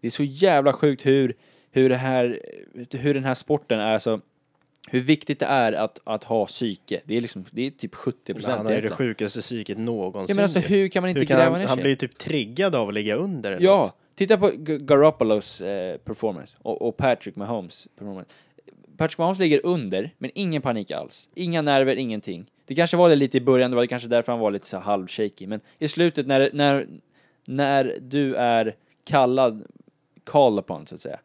det 0.00 0.06
är 0.06 0.10
så 0.10 0.24
jävla 0.24 0.72
sjukt 0.72 1.06
hur, 1.06 1.34
hur 1.70 1.88
det 1.88 1.96
här, 1.96 2.40
hur 2.90 3.14
den 3.14 3.24
här 3.24 3.34
sporten 3.34 3.80
är 3.80 3.98
så, 3.98 4.20
hur 4.88 5.00
viktigt 5.00 5.38
det 5.40 5.46
är 5.46 5.72
att, 5.72 6.00
att 6.04 6.24
ha 6.24 6.46
psyke. 6.46 7.00
Det 7.04 7.16
är 7.16 7.20
liksom, 7.20 7.44
det 7.50 7.66
är 7.66 7.70
typ 7.70 7.94
70 7.94 8.18
Men 8.26 8.34
procent 8.34 8.56
han 8.56 8.66
har 8.66 8.72
ju 8.74 8.80
det 8.80 8.90
sjukaste 8.90 9.40
psyket 9.40 9.78
någonsin. 9.78 10.26
Ja 10.28 10.34
men 10.34 10.42
alltså 10.42 10.58
hur 10.58 10.88
kan 10.88 11.02
man 11.02 11.10
inte 11.10 11.20
Hur 11.20 11.26
kan 11.26 11.36
gräva 11.36 11.50
han, 11.50 11.60
ner 11.60 11.66
han 11.68 11.76
sig? 11.76 11.82
blir 11.82 11.90
ju 11.90 11.96
typ 11.96 12.18
triggad 12.18 12.74
av 12.74 12.88
att 12.88 12.94
ligga 12.94 13.14
under 13.14 13.52
eller 13.52 13.66
Ja, 13.66 13.78
något 13.82 13.96
titta 14.14 14.38
på 14.38 14.50
G- 14.56 14.78
Garoppolos 14.78 15.60
eh, 15.60 15.96
performance 15.98 16.58
och, 16.62 16.82
och 16.82 16.96
Patrick 16.96 17.36
Mahomes 17.36 17.88
performance. 17.96 18.30
Patrick 18.96 19.18
Mahomes 19.18 19.38
ligger 19.38 19.66
under, 19.66 20.14
men 20.18 20.30
ingen 20.34 20.62
panik 20.62 20.90
alls. 20.90 21.28
Inga 21.34 21.62
nerver, 21.62 21.96
ingenting. 21.96 22.46
Det 22.64 22.74
kanske 22.74 22.96
var 22.96 23.08
det 23.08 23.16
lite 23.16 23.38
i 23.38 23.40
början, 23.40 23.70
det 23.70 23.76
var 23.76 23.86
kanske 23.86 24.08
därför 24.08 24.32
han 24.32 24.40
var 24.40 24.50
lite 24.50 24.66
så 24.66 24.78
halv-shaky, 24.78 25.46
men 25.46 25.60
i 25.78 25.88
slutet 25.88 26.26
när, 26.26 26.50
när, 26.52 26.86
när 27.44 27.98
du 28.00 28.34
är 28.34 28.76
kallad, 29.04 29.66
called 30.24 30.58
upon 30.58 30.86
så 30.86 30.94
att 30.94 31.00
säga, 31.00 31.20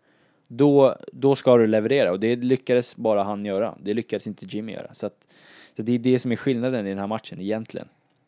då, 0.48 0.95
då 1.12 1.36
ska 1.36 1.57
du 1.57 1.68
leverera 1.68 2.12
och 2.12 2.19
det 2.19 2.36
lyckades 2.36 2.95
bara 2.95 3.24
han 3.24 3.45
göra. 3.45 3.78
Det 3.84 3.94
lyckades 3.94 4.28
inte 4.28 4.45
Jimmy 4.50 4.74
göra. 4.74 4.94
Så, 4.94 5.07
att, 5.07 5.28
så 5.75 5.81
det 5.81 5.92
är 5.92 6.00
det 6.00 6.19
som 6.19 6.31
är 6.31 6.36
skillnaden 6.36 6.86
i 6.86 6.89
den 6.89 7.00
här 7.00 7.07
matchen 7.07 7.42
egentligen. 7.42 7.88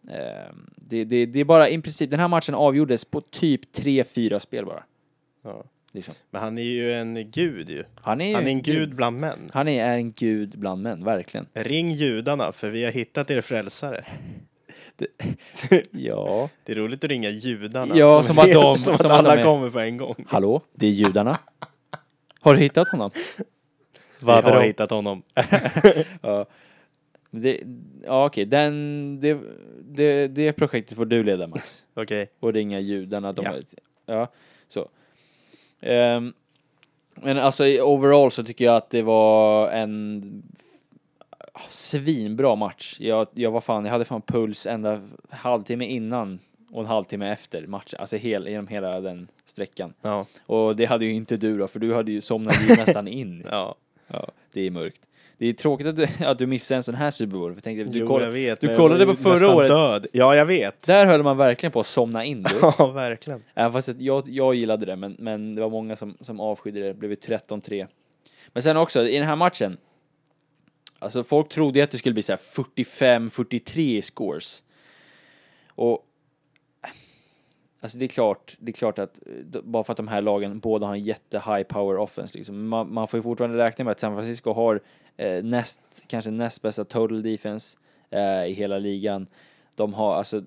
Ehm, 0.09 0.69
det, 0.75 1.03
det, 1.05 1.25
det 1.25 1.39
är 1.39 1.43
bara 1.45 1.69
i 1.69 1.81
princip, 1.81 2.09
den 2.09 2.19
här 2.19 2.27
matchen 2.27 2.55
avgjordes 2.55 3.05
på 3.05 3.21
typ 3.21 3.61
3-4 3.77 4.39
spel 4.39 4.65
bara. 4.65 4.83
Ja. 5.43 5.63
Liksom. 5.91 6.13
Men 6.31 6.41
han 6.41 6.57
är 6.57 6.63
ju 6.63 6.93
en 6.93 7.31
gud 7.31 7.69
ju. 7.69 7.83
Han 7.95 8.21
är 8.21 8.35
Han 8.35 8.43
är 8.47 8.51
en 8.51 8.61
gud 8.61 8.95
bland 8.95 9.19
män. 9.19 9.49
Han 9.53 9.67
är 9.67 9.85
en 9.97 10.11
gud 10.11 10.59
bland 10.59 10.81
män, 10.81 11.03
verkligen. 11.03 11.45
Ring 11.53 11.91
judarna 11.91 12.51
för 12.51 12.69
vi 12.69 12.83
har 12.83 12.91
hittat 12.91 13.31
er 13.31 13.41
frälsare. 13.41 14.05
Ja. 15.91 16.49
Det 16.65 16.71
är 16.71 16.75
roligt 16.75 17.03
att 17.03 17.09
ringa 17.09 17.29
judarna. 17.29 17.95
Ja, 17.97 18.23
som 18.23 18.39
att 18.39 18.51
de- 18.53 18.77
som 18.77 18.97
som 18.97 19.11
att 19.11 19.17
alla 19.27 19.43
kommer 19.43 19.69
på 19.69 19.79
en 19.79 19.97
gång. 19.97 20.15
Hallå, 20.27 20.61
det 20.73 20.85
är 20.85 20.89
judarna. 20.89 21.39
Har 22.41 22.53
du 22.53 22.59
hittat 22.59 22.89
honom? 22.89 23.11
Vi 24.19 24.25
har 24.31 24.61
hittat 24.61 24.89
honom. 24.89 25.21
Ja. 26.21 26.45
Det, 27.31 27.61
ja 28.05 28.25
okej, 28.25 28.45
den, 28.45 29.19
det, 29.19 29.39
det, 29.81 30.27
det 30.27 30.53
projektet 30.53 30.97
får 30.97 31.05
du 31.05 31.23
leda 31.23 31.47
Max. 31.47 31.85
Okej. 31.93 32.29
Och 32.39 32.53
ringa 32.53 32.79
judarna. 32.79 33.33
De 33.33 33.45
Ja. 33.45 33.53
ja. 34.05 34.13
ja, 34.13 34.27
så. 34.67 34.89
Ehm, 35.79 36.33
men 37.15 37.37
alltså 37.37 37.65
i 37.65 37.81
overall 37.81 38.31
så 38.31 38.43
tycker 38.43 38.65
jag 38.65 38.75
att 38.75 38.89
det 38.89 39.01
var 39.01 39.69
en 39.69 40.43
ah, 41.53 41.61
svinbra 41.69 42.55
match. 42.55 42.97
Jag, 42.99 43.27
jag 43.33 43.51
var 43.51 43.61
fan, 43.61 43.85
jag 43.85 43.91
hade 43.91 44.05
fan 44.05 44.21
puls 44.21 44.65
ända 44.65 45.01
halvtimme 45.29 45.85
innan 45.85 46.39
och 46.71 46.81
en 46.81 46.87
halvtimme 46.87 47.31
efter 47.31 47.67
matchen. 47.67 47.99
Alltså 47.99 48.17
hel, 48.17 48.47
genom 48.47 48.67
hela 48.67 49.01
den 49.01 49.27
sträckan. 49.45 49.93
Ja. 50.01 50.25
Och 50.45 50.75
det 50.75 50.85
hade 50.85 51.05
ju 51.05 51.13
inte 51.13 51.37
du 51.37 51.57
då, 51.57 51.67
för 51.67 51.79
du 51.79 51.93
hade 51.93 52.11
ju 52.11 52.21
somnat 52.21 52.69
ju 52.69 52.75
nästan 52.75 53.07
in. 53.07 53.45
Ja. 53.51 53.75
Ja, 54.07 54.27
det 54.53 54.67
är 54.67 54.71
mörkt. 54.71 55.01
Det 55.37 55.47
är 55.47 55.53
tråkigt 55.53 55.87
att 55.87 55.95
du, 55.95 56.07
att 56.25 56.39
du 56.39 56.47
missade 56.47 56.77
en 56.77 56.83
sån 56.83 56.95
här 56.95 57.11
Super 57.11 57.37
Bowl. 57.37 57.53
För 57.53 57.61
tänkte, 57.61 57.91
du, 57.91 57.99
jo, 57.99 58.07
koll, 58.07 58.21
jag 58.21 58.31
vet. 58.31 58.61
du 58.61 58.75
kollade 58.75 59.05
på 59.05 59.15
förra 59.15 59.55
året. 59.55 59.67
Död. 59.67 60.07
Ja, 60.11 60.35
jag 60.35 60.45
vet. 60.45 60.81
Där 60.81 61.05
höll 61.05 61.23
man 61.23 61.37
verkligen 61.37 61.71
på 61.71 61.79
att 61.79 61.85
somna 61.85 62.25
in 62.25 62.43
du. 62.43 62.55
Ja, 62.77 62.87
verkligen. 62.87 63.43
Även 63.53 63.73
fast 63.73 63.89
jag, 63.97 64.29
jag 64.29 64.55
gillade 64.55 64.85
det, 64.85 64.95
men, 64.95 65.15
men 65.19 65.55
det 65.55 65.61
var 65.61 65.69
många 65.69 65.95
som, 65.95 66.17
som 66.21 66.39
avskydde 66.39 66.79
det. 66.79 66.87
Det 66.87 66.93
blev 66.93 67.11
ju 67.11 67.17
13-3. 67.17 67.87
Men 68.47 68.63
sen 68.63 68.77
också, 68.77 69.07
i 69.07 69.17
den 69.17 69.27
här 69.27 69.35
matchen. 69.35 69.77
Alltså 70.99 71.23
folk 71.23 71.49
trodde 71.49 71.83
att 71.83 71.91
det 71.91 71.97
skulle 71.97 72.13
bli 72.13 72.23
så 72.23 72.31
här 72.31 72.39
45-43 72.39 73.79
i 73.79 74.01
scores. 74.01 74.63
Och... 75.69 76.05
Alltså 77.81 77.97
det 77.97 78.05
är 78.05 78.07
klart, 78.07 78.57
det 78.59 78.71
är 78.71 78.73
klart 78.73 78.99
att 78.99 79.19
eh, 79.27 79.61
bara 79.61 79.83
för 79.83 79.93
att 79.93 79.97
de 79.97 80.07
här 80.07 80.21
lagen 80.21 80.59
båda 80.59 80.87
har 80.87 80.93
en 80.93 81.01
jätte 81.01 81.37
high 81.37 81.63
power 81.63 81.97
offense 81.97 82.37
liksom. 82.37 82.67
Man, 82.67 82.93
man 82.93 83.07
får 83.07 83.17
ju 83.17 83.21
fortfarande 83.21 83.57
räkna 83.57 83.85
med 83.85 83.91
att 83.91 83.99
San 83.99 84.15
Francisco 84.15 84.53
har 84.53 84.81
eh, 85.17 85.43
näst, 85.43 85.81
kanske 86.07 86.31
näst 86.31 86.61
bästa 86.61 86.85
total 86.85 87.21
defense 87.21 87.77
eh, 88.09 88.45
i 88.45 88.53
hela 88.53 88.77
ligan. 88.77 89.27
De 89.75 89.93
har 89.93 90.15
alltså 90.15 90.43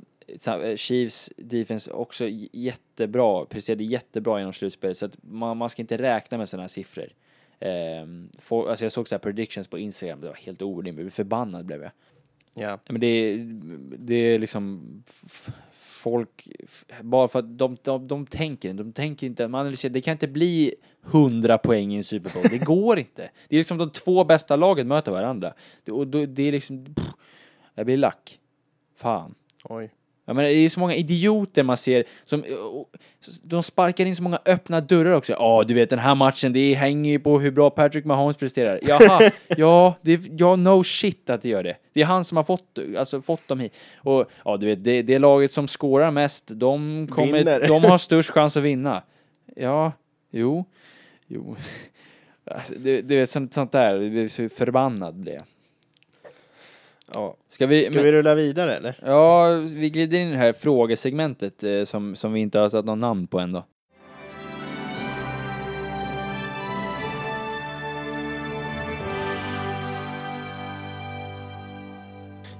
eh, 0.46 0.76
Chiefs 0.76 1.32
defense 1.36 1.92
också 1.92 2.28
jättebra, 2.52 3.44
presterade 3.44 3.84
jättebra 3.84 4.38
genom 4.38 4.52
slutspelet 4.52 4.98
så 4.98 5.06
att 5.06 5.16
man, 5.22 5.56
man 5.56 5.70
ska 5.70 5.82
inte 5.82 5.98
räkna 5.98 6.38
med 6.38 6.48
sådana 6.48 6.62
här 6.62 6.68
siffror. 6.68 7.08
Um, 8.02 8.30
for, 8.38 8.70
alltså 8.70 8.84
jag 8.84 8.92
såg 8.92 9.08
så 9.08 9.14
här 9.14 9.20
predictions 9.20 9.68
på 9.68 9.78
Instagram, 9.78 10.20
det 10.20 10.26
var 10.26 10.34
helt 10.34 10.62
orimligt, 10.62 11.14
förbannad 11.14 11.66
blev 11.66 11.82
jag. 11.82 11.90
Ja. 12.54 12.78
Men 12.88 13.00
det 13.00 13.06
är, 13.06 13.36
det 13.98 14.14
är 14.14 14.38
liksom 14.38 14.82
folk, 16.02 16.48
bara 17.02 17.28
för 17.28 17.38
att 17.38 17.58
de, 17.58 17.76
de, 17.82 18.08
de 18.08 18.26
tänker 18.26 18.70
inte, 18.70 18.82
de 18.82 18.92
tänker 18.92 19.26
inte, 19.26 19.48
man 19.48 19.60
analyserar, 19.60 19.92
det 19.92 20.00
kan 20.00 20.12
inte 20.12 20.28
bli 20.28 20.74
100 21.06 21.58
poäng 21.58 21.92
i 21.92 21.96
en 21.96 22.04
Super 22.04 22.30
Bowl, 22.34 22.44
det 22.50 22.58
går 22.58 22.98
inte. 22.98 23.30
Det 23.48 23.56
är 23.56 23.58
liksom 23.58 23.78
de 23.78 23.90
två 23.90 24.24
bästa 24.24 24.56
lagen 24.56 24.88
möter 24.88 25.12
varandra. 25.12 25.54
Det, 25.84 25.92
och 25.92 26.06
då, 26.06 26.26
det 26.26 26.42
är 26.42 26.52
liksom, 26.52 26.94
pff, 26.94 27.06
jag 27.74 27.86
blir 27.86 27.96
lack. 27.96 28.40
Fan. 28.96 29.34
Oj. 29.64 29.90
Jag 30.32 30.36
menar, 30.36 30.48
det 30.48 30.54
är 30.64 30.68
så 30.68 30.80
många 30.80 30.94
idioter 30.94 31.62
man 31.62 31.76
ser 31.76 32.04
som... 32.24 32.44
De 33.42 33.62
sparkar 33.62 34.06
in 34.06 34.16
så 34.16 34.22
många 34.22 34.38
öppna 34.44 34.80
dörrar 34.80 35.12
också. 35.12 35.32
Ja, 35.32 35.64
du 35.68 35.74
vet 35.74 35.90
den 35.90 35.98
här 35.98 36.14
matchen, 36.14 36.52
det 36.52 36.74
hänger 36.74 37.10
ju 37.10 37.18
på 37.18 37.40
hur 37.40 37.50
bra 37.50 37.70
Patrick 37.70 38.04
Mahomes 38.04 38.36
presterar. 38.36 38.80
Jaha, 38.82 39.30
ja, 39.56 39.94
det, 40.02 40.20
ja, 40.38 40.56
no 40.56 40.84
shit 40.84 41.30
att 41.30 41.42
det 41.42 41.48
gör 41.48 41.62
det. 41.62 41.76
Det 41.92 42.00
är 42.00 42.04
han 42.04 42.24
som 42.24 42.36
har 42.36 42.44
fått, 42.44 42.78
alltså, 42.98 43.22
fått 43.22 43.48
dem 43.48 43.60
hit. 43.60 43.72
Och 43.96 44.30
ja, 44.44 44.56
du 44.56 44.66
vet, 44.66 44.84
det, 44.84 45.02
det 45.02 45.18
laget 45.18 45.52
som 45.52 45.68
skårar 45.68 46.10
mest, 46.10 46.44
de, 46.48 47.06
kommer, 47.10 47.38
Vinner. 47.38 47.68
de 47.68 47.84
har 47.84 47.98
störst 47.98 48.30
chans 48.30 48.56
att 48.56 48.62
vinna. 48.62 49.02
Ja, 49.56 49.92
jo, 50.30 50.64
jo. 51.26 51.56
Alltså, 52.44 52.74
du, 52.74 53.02
du 53.02 53.16
vet, 53.16 53.30
sånt, 53.30 53.54
sånt 53.54 53.72
där, 53.72 54.28
så 54.28 54.48
förbannad 54.48 55.14
blir 55.14 55.32
jag. 55.32 55.42
Ja. 57.14 57.36
Ska 57.50 57.66
vi, 57.66 57.84
Ska 57.84 57.94
men- 57.94 58.04
vi 58.04 58.12
rulla 58.12 58.34
vidare 58.34 58.76
eller? 58.76 58.98
Ja, 59.06 59.48
vi 59.74 59.90
glider 59.90 60.18
in 60.18 60.28
i 60.28 60.30
det 60.30 60.36
här 60.38 60.52
frågesegmentet 60.52 61.62
eh, 61.62 61.84
som, 61.84 62.16
som 62.16 62.32
vi 62.32 62.40
inte 62.40 62.58
har 62.58 62.68
satt 62.68 62.84
någon 62.84 63.00
namn 63.00 63.26
på 63.26 63.38
än 63.38 63.52
då. 63.52 63.64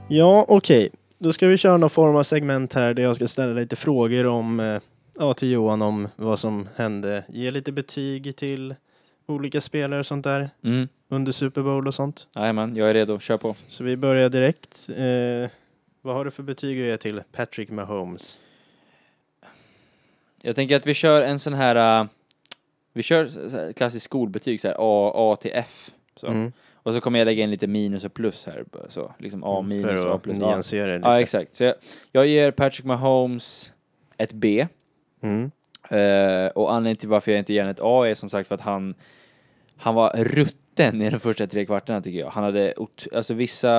Ja, 0.08 0.44
okej. 0.48 0.90
Då 1.18 1.32
ska 1.32 1.46
vi 1.46 1.56
köra 1.56 1.76
någon 1.76 1.90
form 1.90 2.16
av 2.16 2.22
segment 2.22 2.74
här 2.74 2.94
där 2.94 3.02
jag 3.02 3.16
ska 3.16 3.26
ställa 3.26 3.52
lite 3.52 3.76
frågor 3.76 4.26
om, 4.26 4.60
eh, 4.60 4.80
ja, 5.18 5.34
till 5.34 5.50
Johan 5.50 5.82
om 5.82 6.08
vad 6.16 6.38
som 6.38 6.68
hände. 6.76 7.24
Ge 7.28 7.50
lite 7.50 7.72
betyg 7.72 8.36
till 8.36 8.74
olika 9.26 9.60
spelare 9.60 10.00
och 10.00 10.06
sånt 10.06 10.24
där 10.24 10.50
Mm. 10.64 10.88
under 11.08 11.32
Super 11.32 11.62
Bowl 11.62 11.86
och 11.86 11.94
sånt. 11.94 12.26
Jajamän, 12.34 12.76
jag 12.76 12.90
är 12.90 12.94
redo. 12.94 13.18
Kör 13.18 13.36
på. 13.36 13.54
Så 13.68 13.84
vi 13.84 13.96
börjar 13.96 14.28
direkt. 14.28 14.88
Eh, 14.88 15.50
vad 16.02 16.14
har 16.14 16.24
du 16.24 16.30
för 16.30 16.42
betyg 16.42 16.80
att 16.80 16.86
ge 16.86 16.96
till 16.96 17.22
Patrick 17.32 17.70
Mahomes? 17.70 18.38
Jag 20.42 20.56
tänker 20.56 20.76
att 20.76 20.86
vi 20.86 20.94
kör 20.94 21.22
en 21.22 21.38
sån 21.38 21.52
här... 21.54 22.00
eh, 22.00 22.06
vi 22.92 23.02
kör 23.02 23.50
här 23.50 23.72
klassiskt 23.72 24.04
skolbetyg, 24.04 24.60
så 24.60 24.68
här 24.68 24.76
A, 24.78 25.12
A 25.14 25.36
till 25.36 25.50
F. 25.54 25.90
Så. 26.16 26.26
Mm. 26.26 26.52
Och 26.74 26.94
så 26.94 27.00
kommer 27.00 27.18
jag 27.18 27.26
lägga 27.26 27.42
in 27.44 27.50
lite 27.50 27.66
minus 27.66 28.04
och 28.04 28.14
plus 28.14 28.46
här. 28.46 28.64
Så, 28.88 29.12
liksom 29.18 29.44
A 29.44 29.62
minus 29.62 30.00
för 30.00 30.06
och 30.06 30.12
A 30.12 30.16
att 30.16 30.22
plus. 30.22 30.38
Ja, 30.40 30.46
nyansera 30.46 30.86
det 30.86 30.96
lite. 30.96 31.08
ja 31.08 31.20
exakt. 31.20 31.54
Så 31.54 31.64
jag, 31.64 31.74
jag 32.12 32.26
ger 32.26 32.50
Patrick 32.50 32.84
Mahomes 32.84 33.72
ett 34.16 34.32
B. 34.32 34.66
Mm. 35.20 35.50
Eh, 35.92 36.46
och 36.46 36.72
anledningen 36.72 36.96
till 36.96 37.08
varför 37.08 37.30
jag 37.30 37.38
inte 37.38 37.52
ger 37.52 37.60
honom 37.60 37.70
ett 37.70 37.80
A 37.82 38.08
är 38.08 38.14
som 38.14 38.30
sagt 38.30 38.48
för 38.48 38.54
att 38.54 38.60
han, 38.60 38.94
han 39.76 39.94
var 39.94 40.24
rutten 40.24 41.02
i 41.02 41.10
de 41.10 41.20
första 41.20 41.46
tre 41.46 41.66
kvartarna 41.66 42.02
tycker 42.02 42.18
jag. 42.18 42.30
Han 42.30 42.44
hade, 42.44 42.74
alltså 43.12 43.34
vissa, 43.34 43.70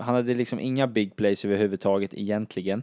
han 0.00 0.14
hade 0.14 0.34
liksom 0.34 0.60
inga 0.60 0.86
big 0.86 1.16
plays 1.16 1.44
överhuvudtaget 1.44 2.14
egentligen. 2.14 2.82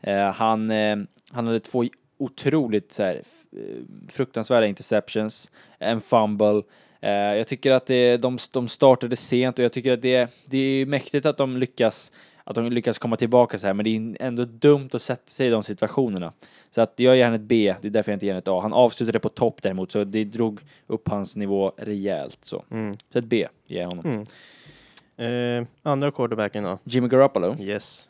Eh, 0.00 0.30
han, 0.30 0.70
eh, 0.70 0.96
han 1.30 1.46
hade 1.46 1.60
två 1.60 1.84
otroligt 2.18 2.92
så 2.92 3.02
här, 3.02 3.22
eh, 3.52 3.60
fruktansvärda 4.08 4.66
interceptions, 4.66 5.50
en 5.78 6.00
fumble. 6.00 6.62
Eh, 7.00 7.10
jag 7.10 7.46
tycker 7.46 7.72
att 7.72 7.86
det, 7.86 8.16
de, 8.16 8.38
de 8.52 8.68
startade 8.68 9.16
sent 9.16 9.58
och 9.58 9.64
jag 9.64 9.72
tycker 9.72 9.92
att 9.92 10.02
det, 10.02 10.30
det 10.50 10.58
är 10.58 10.86
mäktigt 10.86 11.26
att 11.26 11.36
de 11.36 11.56
lyckas 11.56 12.12
att 12.48 12.54
de 12.54 12.70
lyckas 12.72 12.98
komma 12.98 13.16
tillbaka 13.16 13.58
så 13.58 13.66
här, 13.66 13.74
men 13.74 13.84
det 13.84 13.96
är 13.96 14.26
ändå 14.26 14.44
dumt 14.44 14.88
att 14.92 15.02
sätta 15.02 15.28
sig 15.30 15.46
i 15.46 15.50
de 15.50 15.62
situationerna. 15.62 16.32
Så 16.70 16.80
att 16.80 16.92
jag 16.96 17.16
ger 17.16 17.24
honom 17.24 17.40
ett 17.40 17.46
B, 17.46 17.74
det 17.80 17.88
är 17.88 17.90
därför 17.90 18.12
jag 18.12 18.16
inte 18.16 18.26
ger 18.26 18.32
honom 18.32 18.38
ett 18.38 18.48
A. 18.48 18.60
Han 18.62 18.72
avslutade 18.72 19.18
på 19.18 19.28
topp 19.28 19.62
däremot, 19.62 19.92
så 19.92 20.04
det 20.04 20.24
drog 20.24 20.60
upp 20.86 21.08
hans 21.08 21.36
nivå 21.36 21.72
rejält. 21.76 22.38
Så, 22.40 22.64
Mm. 22.70 22.94
så 23.12 23.18
ett 23.18 23.24
B 23.24 23.48
ger 23.66 23.80
jag 23.80 23.88
honom. 23.88 24.24
Mm. 25.16 25.62
Eh, 25.62 25.66
andra 25.82 26.10
quarterbacken 26.10 26.64
då? 26.64 26.78
Jimmy 26.84 27.08
Garoppolo, 27.08 27.56
Yes. 27.60 28.08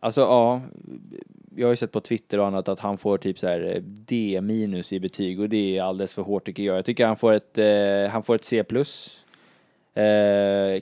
alltså 0.00 0.20
ja, 0.20 0.60
jag 1.56 1.66
har 1.66 1.72
ju 1.72 1.76
sett 1.76 1.92
på 1.92 2.00
Twitter 2.00 2.40
och 2.40 2.46
annat 2.46 2.68
att 2.68 2.80
han 2.80 2.98
får 2.98 3.18
typ 3.18 3.38
så 3.38 3.46
här 3.48 3.74
eh, 3.76 3.82
D 3.82 4.40
minus 4.42 4.92
i 4.92 5.00
betyg 5.00 5.40
och 5.40 5.48
det 5.48 5.78
är 5.78 5.82
alldeles 5.82 6.14
för 6.14 6.22
hårt 6.22 6.46
tycker 6.46 6.62
jag. 6.62 6.76
Jag 6.78 6.84
tycker 6.84 7.06
han 7.06 7.16
får 7.16 7.32
ett, 7.32 7.58
eh, 7.58 8.10
han 8.12 8.22
får 8.22 8.34
ett 8.34 8.44
C 8.44 8.64
plus. 8.64 9.20
Eh, 9.94 10.80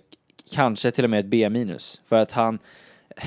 kanske 0.50 0.90
till 0.90 1.04
och 1.04 1.10
med 1.10 1.20
ett 1.20 1.26
B 1.26 1.48
minus. 1.48 2.00
För 2.08 2.16
att 2.16 2.32
han, 2.32 2.58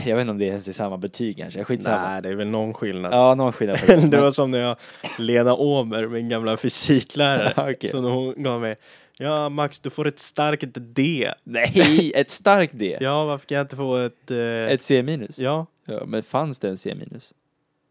jag 0.06 0.16
vet 0.16 0.22
inte 0.22 0.32
om 0.32 0.38
det 0.38 0.46
ens 0.46 0.68
är 0.68 0.74
samma 0.74 0.98
betyg 0.98 1.38
kanske, 1.38 1.64
skitsamma. 1.64 2.10
Nej, 2.10 2.22
det 2.22 2.30
är 2.30 2.36
väl 2.36 2.48
någon 2.48 2.74
skillnad. 2.74 3.14
Ja, 3.14 3.36
någon 3.36 3.54
skillnad 3.54 3.80
det. 3.88 3.96
det 4.08 4.22
var 4.22 4.32
som 4.32 4.52
när 4.52 4.60
jag, 4.60 4.78
Lena 5.20 5.54
Åmer, 5.54 6.08
min 6.08 6.30
gamla 6.30 6.58
fysiklärare, 6.58 7.76
så 7.88 8.02
när 8.02 8.10
hon 8.10 8.44
gav 8.44 8.62
mig 8.62 8.76
Ja 9.18 9.50
Max, 9.50 9.80
du 9.80 9.90
får 9.90 10.08
ett 10.08 10.20
starkt 10.20 10.70
D. 10.76 11.32
Nej, 11.44 12.12
ett 12.16 12.30
starkt 12.30 12.74
D. 12.80 12.98
Ja, 13.02 13.26
varför 13.26 13.48
kan 13.48 13.56
jag 13.56 13.64
inte 13.64 13.76
få 13.76 13.98
ett... 13.98 14.32
Eh, 14.32 14.38
Ett 14.74 14.82
C 14.82 15.04
minus? 15.04 15.40
Ja. 15.40 15.66
Ja, 15.86 16.06
men 16.06 16.24
fanns 16.24 16.60
det 16.60 16.70
en 16.70 16.78
C 16.78 16.96
minus? 16.96 17.34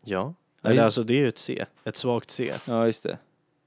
Ja. 0.05 0.35
Eller 0.63 0.83
alltså 0.83 1.03
det 1.03 1.15
är 1.15 1.19
ju 1.19 1.29
ett 1.29 1.39
C. 1.39 1.65
Ett 1.85 1.97
svagt 1.97 2.31
C. 2.31 2.53
Ja, 2.67 2.87
just 2.87 3.03
det. 3.03 3.19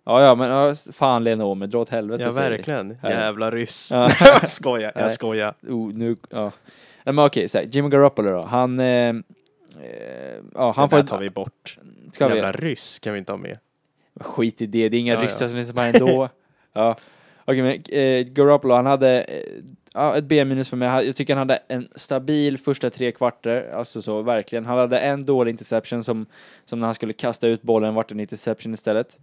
Ja, 0.08 0.22
ja, 0.22 0.36
men 0.36 0.50
ja, 0.50 0.76
fan 0.94 1.24
Lena 1.24 1.46
Åhmer, 1.46 1.68
dra 1.68 1.80
åt 1.80 1.90
helvete 1.90 2.24
Ja, 2.24 2.32
säger 2.32 2.50
vi. 2.50 2.56
verkligen. 2.58 2.98
Ja. 3.02 3.10
Jävla 3.10 3.52
ryss. 3.52 3.92
Ja. 3.92 4.10
jag 4.20 4.50
skojar, 4.50 4.92
jag 4.96 5.02
Nej. 5.02 5.10
skojar. 5.10 5.54
Oh, 5.70 5.94
nu, 5.94 6.16
ja. 6.30 6.52
Nej, 7.04 7.14
men 7.14 7.26
okej, 7.26 7.50
så 7.50 7.58
här, 7.58 7.66
Jimmy 7.66 7.90
Garoppolo 7.90 8.32
då. 8.32 8.42
Han... 8.42 8.80
Eh, 8.80 8.86
eh, 8.88 9.16
ja, 10.54 10.74
han 10.76 10.90
får 10.90 10.98
får 10.98 11.04
ett... 11.04 11.08
tar 11.08 11.20
vi 11.20 11.30
bort. 11.30 11.78
Ska 12.12 12.28
vi? 12.28 12.36
Jävla 12.36 12.52
ryss 12.52 13.00
kan 13.00 13.14
vi 13.14 13.20
inte 13.20 13.32
ha 13.32 13.38
med. 13.38 13.58
Skit 14.20 14.62
i 14.62 14.66
det, 14.66 14.90
det 14.90 14.98
är 14.98 15.00
inga 15.00 15.14
Ja, 15.14 15.22
ryssar 15.22 15.48
som 15.48 15.58
lyssnar 15.58 15.92
på 15.92 15.98
ändå. 15.98 16.30
ja. 16.74 16.96
Okej, 17.46 17.62
men 17.62 18.00
eh, 18.00 18.26
Garoppolo, 18.26 18.76
han 18.76 18.86
hade 18.86 19.22
eh, 19.96 20.16
ett 20.16 20.24
B 20.24 20.46
minus 20.46 20.70
för 20.70 20.78
mig. 20.78 21.06
Jag 21.06 21.16
tycker 21.16 21.36
han 21.36 21.50
hade 21.50 21.60
en 21.68 21.88
stabil 21.96 22.58
första 22.58 22.90
tre 22.90 23.12
kvarter, 23.12 23.72
alltså 23.74 24.02
så 24.02 24.22
verkligen. 24.22 24.66
Han 24.66 24.78
hade 24.78 25.00
en 25.00 25.26
dålig 25.26 25.52
interception 25.52 26.04
som, 26.04 26.26
som 26.66 26.80
när 26.80 26.88
han 26.88 26.96
skulle 26.96 27.14
kasta 27.14 27.48
ut 27.48 27.62
bollen 27.62 27.94
vart 27.94 28.12
en 28.12 28.20
interception 28.20 28.74
istället. 28.74 29.18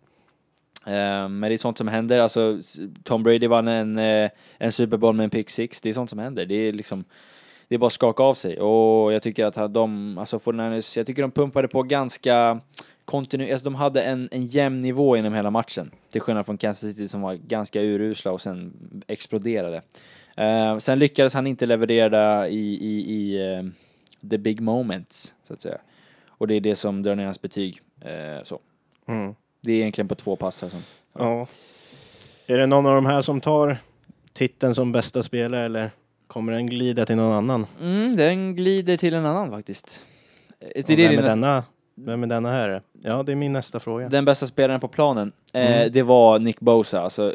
Eh, 0.87 1.29
men 1.29 1.41
det 1.41 1.53
är 1.55 1.59
sånt 1.59 1.79
som 1.79 1.88
händer, 1.88 2.19
alltså 2.19 2.59
Tom 3.03 3.23
Brady 3.23 3.47
vann 3.47 3.69
en, 3.69 3.99
eh, 3.99 4.31
en 4.59 4.73
Super 4.73 4.97
Bowl 4.97 5.14
med 5.14 5.25
en 5.25 5.31
pick 5.31 5.50
six, 5.50 5.81
det 5.81 5.88
är 5.88 5.93
sånt 5.93 6.11
som 6.11 6.19
händer. 6.19 6.47
Det 6.47 6.55
är 6.55 6.73
liksom 6.73 7.05
det 7.69 7.75
är 7.75 7.79
bara 7.79 7.87
att 7.87 7.93
skaka 7.93 8.23
av 8.23 8.35
sig 8.35 8.61
och 8.61 9.12
jag 9.12 9.23
tycker 9.23 9.45
att 9.45 9.75
de, 9.75 10.19
alltså 10.19 10.38
49ers, 10.38 10.99
jag 10.99 11.07
tycker 11.07 11.23
de 11.23 11.31
pumpade 11.31 11.69
på 11.69 11.83
ganska 11.83 12.61
kontinuerligt. 13.05 13.55
alltså 13.55 13.64
de 13.64 13.75
hade 13.75 14.03
en, 14.03 14.29
en 14.33 14.47
jämn 14.47 14.79
nivå 14.79 15.17
inom 15.17 15.35
hela 15.35 15.50
matchen. 15.50 15.91
Till 16.11 16.21
skillnad 16.21 16.47
från 16.47 16.59
Kansas 16.59 16.91
City 16.91 17.09
som 17.09 17.21
var 17.21 17.35
ganska 17.35 17.83
urusla 17.83 18.33
och 18.33 18.41
sen 18.41 18.73
exploderade. 19.07 19.83
Uh, 20.41 20.79
sen 20.79 20.99
lyckades 20.99 21.35
han 21.35 21.47
inte 21.47 21.67
leverera 21.67 22.49
i, 22.49 22.75
i, 22.75 23.12
i 23.14 23.49
uh, 23.59 23.71
the 24.31 24.38
big 24.38 24.61
moments, 24.61 25.35
så 25.47 25.53
att 25.53 25.62
säga. 25.62 25.79
Och 26.29 26.47
det 26.47 26.55
är 26.55 26.61
det 26.61 26.76
som 26.76 27.03
drar 27.03 27.14
ner 27.14 27.25
hans 27.25 27.43
betyg. 27.43 27.81
Uh, 28.05 28.45
så. 28.45 28.61
Mm. 29.07 29.35
Det 29.64 29.73
är 29.73 29.76
egentligen 29.80 30.09
på 30.09 30.14
två 30.14 30.37
pass 30.37 30.62
här 30.62 30.68
som... 30.68 30.83
Ja. 31.18 31.47
Är 32.47 32.59
det 32.59 32.66
någon 32.66 32.87
av 32.87 32.94
de 32.94 33.06
här 33.06 33.21
som 33.21 33.40
tar 33.40 33.76
titeln 34.33 34.75
som 34.75 34.92
bästa 34.92 35.23
spelare 35.23 35.64
eller 35.64 35.90
kommer 36.26 36.52
den 36.52 36.66
glida 36.66 37.06
till 37.06 37.16
någon 37.16 37.33
annan? 37.37 37.66
Mm, 37.83 38.16
den 38.16 38.56
glider 38.56 38.97
till 38.97 39.14
en 39.14 39.26
annan 39.26 39.50
faktiskt. 39.50 40.02
Eh, 40.61 40.83
det 40.87 40.92
är 40.92 40.97
vem, 40.97 41.06
är 41.12 41.16
nästa- 41.16 41.28
denna, 41.28 41.64
vem 41.94 42.23
är 42.23 42.26
denna 42.26 42.50
här? 42.52 42.83
Ja, 43.02 43.23
det 43.23 43.33
är 43.33 43.37
min 43.37 43.52
nästa 43.52 43.80
fråga. 43.80 44.09
Den 44.09 44.25
bästa 44.25 44.47
spelaren 44.47 44.80
på 44.80 44.88
planen, 44.88 45.33
eh, 45.52 45.76
Mm. 45.76 45.92
det 45.92 46.02
var 46.02 46.38
Nick 46.38 46.61
Bosa. 46.61 47.00
Alltså, 47.00 47.35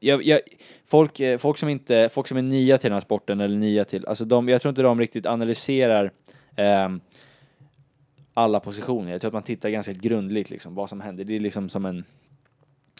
jag, 0.00 0.22
jag, 0.26 0.40
folk, 0.86 1.20
eh, 1.20 1.38
folk, 1.38 1.58
som 1.58 1.68
inte, 1.68 2.08
folk 2.12 2.28
som 2.28 2.36
är 2.38 2.42
nya 2.42 2.78
till 2.78 2.90
den 2.90 2.94
här 2.96 3.00
sporten, 3.00 3.40
eller 3.40 3.56
nya 3.56 3.84
till, 3.84 4.06
alltså 4.06 4.24
de, 4.24 4.48
jag 4.48 4.62
tror 4.62 4.70
inte 4.70 4.82
de 4.82 5.00
riktigt 5.00 5.26
analyserar 5.26 6.10
ehm, 6.56 7.00
alla 8.34 8.60
positioner. 8.60 9.12
Jag 9.12 9.20
tror 9.20 9.28
att 9.28 9.32
man 9.32 9.42
tittar 9.42 9.70
ganska 9.70 9.92
grundligt 9.92 10.50
liksom, 10.50 10.74
vad 10.74 10.88
som 10.88 11.00
händer. 11.00 11.24
Det 11.24 11.36
är 11.36 11.40
liksom 11.40 11.68
som 11.68 11.84
en... 11.86 12.04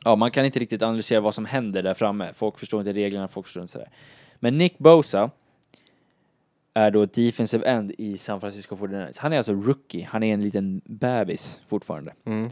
Ja, 0.05 0.17
man 0.17 0.31
kan 0.31 0.45
inte 0.45 0.59
riktigt 0.59 0.83
analysera 0.83 1.21
vad 1.21 1.35
som 1.35 1.45
händer 1.45 1.83
där 1.83 1.95
framme. 1.95 2.33
Folk 2.35 2.59
förstår 2.59 2.81
inte 2.81 2.93
reglerna, 2.93 3.29
folk 3.29 3.47
förstår 3.47 3.63
inte 3.63 3.73
sådär. 3.73 3.91
Men 4.35 4.59
Nick 4.59 4.79
Bosa 4.79 5.31
är 6.75 6.91
då 6.91 7.07
defensive 7.07 7.69
end 7.69 7.93
i 7.99 8.19
San 8.19 8.41
Francisco 8.41 8.77
49ers. 8.77 9.17
Han 9.19 9.33
är 9.33 9.37
alltså 9.37 9.53
rookie. 9.53 10.09
Han 10.11 10.23
är 10.23 10.35
en 10.35 10.43
liten 10.43 10.81
bebis 10.85 11.61
fortfarande. 11.69 12.15
Mm. 12.25 12.51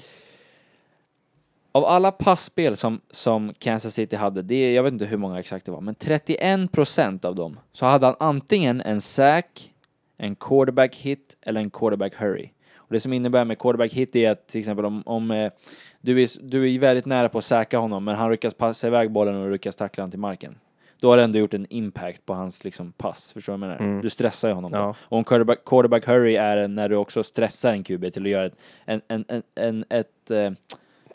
Av 1.73 1.85
alla 1.85 2.12
passspel 2.12 2.77
som, 2.77 3.01
som 3.11 3.55
Kansas 3.59 3.95
City 3.95 4.17
hade, 4.17 4.43
det 4.43 4.55
är, 4.55 4.75
jag 4.75 4.83
vet 4.83 4.93
inte 4.93 5.05
hur 5.05 5.17
många 5.17 5.41
exakt 5.41 5.67
det 5.67 5.73
var, 5.73 5.81
men 5.81 5.95
31% 5.95 7.27
av 7.27 7.35
dem 7.35 7.59
så 7.73 7.87
hade 7.87 8.07
han 8.07 8.17
antingen 8.21 8.81
en 8.81 9.01
sack, 9.01 9.73
en 10.17 10.35
quarterback 10.35 10.97
hit 10.97 11.37
eller 11.41 11.61
en 11.61 11.71
quarterback 11.71 12.15
hurry. 12.15 12.51
Och 12.93 12.95
det 12.95 13.01
som 13.01 13.13
innebär 13.13 13.45
med 13.45 13.59
quarterback 13.59 13.93
hit 13.93 14.17
är 14.17 14.31
att 14.31 14.49
till 14.49 14.59
exempel 14.59 14.85
om, 14.85 15.03
om 15.07 15.31
eh, 15.31 15.53
du, 16.01 16.23
är, 16.23 16.29
du 16.43 16.75
är 16.75 16.79
väldigt 16.79 17.07
nära 17.07 17.29
på 17.29 17.39
att 17.39 17.45
säkra 17.45 17.81
honom 17.81 18.05
men 18.05 18.17
han 18.17 18.31
lyckas 18.31 18.55
passa 18.55 18.87
iväg 18.87 19.11
bollen 19.11 19.37
och 19.37 19.51
lyckas 19.51 19.77
tackla 19.77 20.03
honom 20.03 20.11
till 20.11 20.21
marken. 20.21 20.59
Då 21.01 21.11
har 21.11 21.17
du 21.17 21.23
ändå 21.23 21.39
gjort 21.39 21.55
en 21.55 21.67
impact 21.71 22.27
på 22.27 22.35
hans 22.35 22.65
liksom, 22.65 22.93
pass, 22.93 23.33
förstår 23.33 23.53
du 23.53 23.59
vad 23.59 23.71
jag 23.71 23.79
menar? 23.79 23.91
Mm. 23.91 24.03
Du 24.03 24.11
stressar 24.11 24.49
ju 24.49 24.55
honom. 24.55 24.73
då. 24.73 24.79
Ja. 24.79 24.95
Och 25.01 25.19
en 25.19 25.25
quarterback, 25.25 25.65
quarterback 25.65 26.07
hurry 26.07 26.37
är 26.37 26.69
när 26.69 26.89
du 26.89 26.97
också 26.97 27.23
stressar 27.23 27.73
en 27.73 27.85
QB 27.85 28.13
till 28.13 28.23
att 28.23 28.31
göra 28.31 28.47
ett, 28.47 28.57
en, 28.85 29.01
en, 29.09 29.25
en, 29.29 29.43
en, 29.55 29.85
ett 29.89 30.31
eh, 30.31 30.51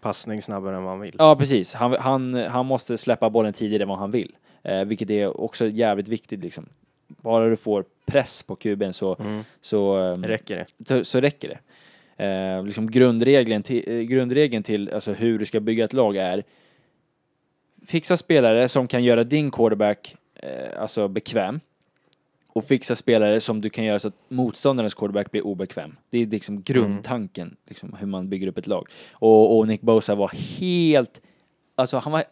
Passning 0.02 0.42
snabbare 0.42 0.78
än 0.78 0.84
man 0.84 1.00
vill. 1.00 1.16
Ja, 1.18 1.36
precis. 1.36 1.74
Han, 1.74 1.96
han, 2.00 2.36
han 2.36 2.66
måste 2.66 2.98
släppa 2.98 3.30
bollen 3.30 3.54
tidigare 3.54 3.84
än 3.84 3.90
vad 3.90 4.00
han 4.00 4.12
vill. 4.12 4.36
Eh, 4.64 4.86
vilket 4.86 5.10
är 5.10 5.42
också 5.42 5.68
jävligt 5.68 6.08
viktigt 6.08 6.44
liksom. 6.44 6.66
Bara 7.28 7.50
du 7.50 7.56
får 7.56 7.86
press 8.06 8.44
på 8.44 8.56
kuben 8.56 8.94
så, 8.94 9.18
så, 9.62 9.96
ehm, 9.96 10.24
Räcker 10.24 10.56
det? 10.56 10.86
så, 10.88 11.06
så 11.06 11.22
räcker 11.22 11.50
det. 11.50 11.60
Eh, 12.26 12.64
liksom 12.66 12.92
grundregeln 12.92 13.64
till, 13.64 13.84
eh, 13.88 14.02
grundregeln 14.02 14.64
till 14.64 14.90
alltså 14.94 15.14
hur 15.14 15.40
du 15.40 15.46
ska 15.46 15.60
bygga 15.60 15.86
ett 15.86 15.94
lag 15.94 16.18
är 16.18 16.44
fixa 17.86 18.18
spelare 18.18 18.70
som 18.70 18.88
kan 18.88 19.04
göra 19.04 19.24
din 19.24 19.52
quarterback 19.52 20.16
eh, 20.36 20.82
alltså 20.82 21.08
bekväm 21.08 21.60
och 22.54 22.64
fixa 22.64 22.96
spelare 22.96 23.40
som 23.40 23.62
du 23.62 23.70
kan 23.70 23.86
göra 23.86 24.00
så 24.00 24.08
att 24.08 24.14
motståndarens 24.28 24.94
quarterback 24.94 25.32
blir 25.32 25.46
obekväm. 25.46 25.96
Det 26.10 26.18
är 26.18 26.26
liksom 26.26 26.62
grundtanken, 26.64 27.56
liksom, 27.68 27.96
hur 28.00 28.08
man 28.08 28.30
bygger 28.30 28.48
upp 28.48 28.58
ett 28.58 28.68
lag. 28.68 28.88
Och, 29.12 29.58
och 29.58 29.68
Nick 29.68 29.82
Bosa 29.82 30.16
var 30.16 30.32
helt, 30.60 31.22
alltså 31.76 31.98
han 31.98 32.12
var 32.12 32.24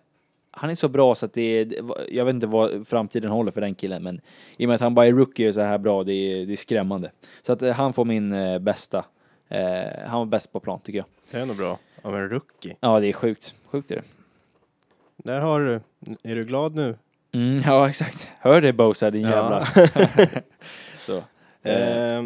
han 0.57 0.69
är 0.69 0.75
så 0.75 0.87
bra 0.89 1.15
så 1.15 1.25
att 1.25 1.33
det 1.33 1.41
är, 1.41 1.75
jag 2.09 2.25
vet 2.25 2.33
inte 2.33 2.47
vad 2.47 2.87
framtiden 2.87 3.31
håller 3.31 3.51
för 3.51 3.61
den 3.61 3.75
killen, 3.75 4.03
men 4.03 4.21
i 4.57 4.65
och 4.65 4.67
med 4.67 4.75
att 4.75 4.81
han 4.81 4.95
bara 4.95 5.05
är 5.05 5.11
rookie 5.11 5.47
och 5.47 5.53
så 5.53 5.61
här 5.61 5.77
bra, 5.77 6.03
det 6.03 6.13
är, 6.13 6.45
det 6.45 6.51
är 6.53 6.57
skrämmande. 6.57 7.11
Så 7.41 7.53
att 7.53 7.61
eh, 7.61 7.73
han 7.73 7.93
får 7.93 8.05
min 8.05 8.33
eh, 8.33 8.59
bästa. 8.59 9.05
Eh, 9.49 10.07
han 10.07 10.19
var 10.19 10.25
bäst 10.25 10.51
på 10.53 10.59
plan 10.59 10.79
tycker 10.83 10.99
jag. 10.99 11.05
Det 11.31 11.37
är 11.37 11.45
nog 11.45 11.57
bra. 11.57 11.79
Av 12.01 12.15
en 12.15 12.29
rookie. 12.29 12.75
Ja, 12.79 12.99
det 12.99 13.07
är 13.07 13.13
sjukt. 13.13 13.53
Sjukt 13.65 13.91
är 13.91 13.95
det. 13.95 14.03
Där 15.17 15.39
har 15.39 15.59
du. 15.59 15.79
Är 16.23 16.35
du 16.35 16.43
glad 16.43 16.75
nu? 16.75 16.95
Mm, 17.33 17.61
ja, 17.65 17.89
exakt. 17.89 18.29
Hör 18.39 18.61
det 18.61 18.73
Bosa, 18.73 19.09
din 19.09 19.21
Ja. 19.23 19.29
jävla... 19.29 19.65
så. 20.99 21.15
Eh, 21.69 22.23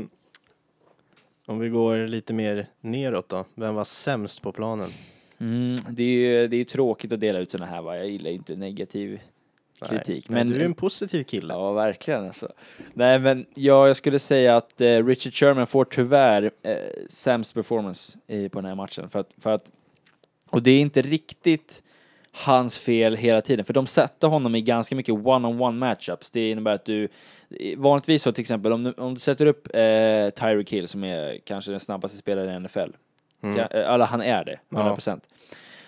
om 1.45 1.59
vi 1.59 1.69
går 1.69 2.07
lite 2.07 2.33
mer 2.33 2.67
neråt 2.81 3.29
då. 3.29 3.45
Vem 3.55 3.75
var 3.75 3.83
sämst 3.83 4.41
på 4.41 4.51
planen? 4.51 4.89
Mm, 5.39 5.75
det 5.89 6.03
är 6.03 6.07
ju 6.07 6.47
det 6.47 6.55
är 6.55 6.57
ju 6.57 6.63
tråkigt 6.63 7.13
att 7.13 7.19
dela 7.19 7.39
ut 7.39 7.51
såna 7.51 7.65
här 7.65 7.81
va. 7.81 7.97
Jag 7.97 8.09
gillar 8.09 8.31
inte 8.31 8.55
negativ 8.55 9.19
kritik. 9.87 10.29
Nej, 10.29 10.45
men 10.45 10.53
du 10.53 10.61
är 10.61 10.65
en 10.65 10.73
positiv 10.73 11.23
kille. 11.23 11.53
Ja, 11.53 11.71
verkligen 11.71 12.25
alltså. 12.25 12.51
Nej, 12.93 13.19
men 13.19 13.45
ja, 13.55 13.87
jag 13.87 13.95
skulle 13.95 14.19
säga 14.19 14.57
att 14.57 14.81
eh, 14.81 15.05
Richard 15.05 15.33
Sherman 15.33 15.67
får 15.67 15.85
tyvärr 15.85 16.51
eh, 16.63 16.75
sämst 17.09 17.53
performance 17.53 18.19
i, 18.27 18.49
på 18.49 18.61
den 18.61 18.65
här 18.65 18.75
matchen. 18.75 19.09
För 19.09 19.19
att, 19.19 19.35
för 19.37 19.49
att, 19.49 19.71
och 20.49 20.63
det 20.63 20.71
är 20.71 20.81
inte 20.81 21.01
riktigt 21.01 21.83
hans 22.31 22.79
fel 22.79 23.15
hela 23.15 23.41
tiden, 23.41 23.65
för 23.65 23.73
de 23.73 23.87
sätter 23.87 24.27
honom 24.27 24.55
i 24.55 24.61
ganska 24.61 24.95
mycket 24.95 25.15
one-on-one 25.15 25.77
matchups. 25.77 26.31
Det 26.31 26.51
innebär 26.51 26.75
att 26.75 26.85
du, 26.85 27.07
vanligtvis 27.77 28.23
så 28.23 28.31
till 28.31 28.41
exempel, 28.41 28.73
om 28.73 28.83
du, 28.83 28.91
om 28.91 29.13
du 29.13 29.19
sätter 29.19 29.45
upp 29.45 29.67
eh, 29.73 30.29
Tyreek 30.29 30.73
Hill 30.73 30.87
som 30.87 31.03
är 31.03 31.37
kanske 31.43 31.71
den 31.71 31.79
snabbaste 31.79 32.17
spelaren 32.17 32.55
i 32.55 32.59
NFL, 32.59 32.89
Mm. 33.43 33.57
ja, 33.57 33.67
eh, 33.71 33.93
eller 33.93 34.05
han 34.05 34.21
är 34.21 34.45
det, 34.45 34.59
100%. 34.69 35.21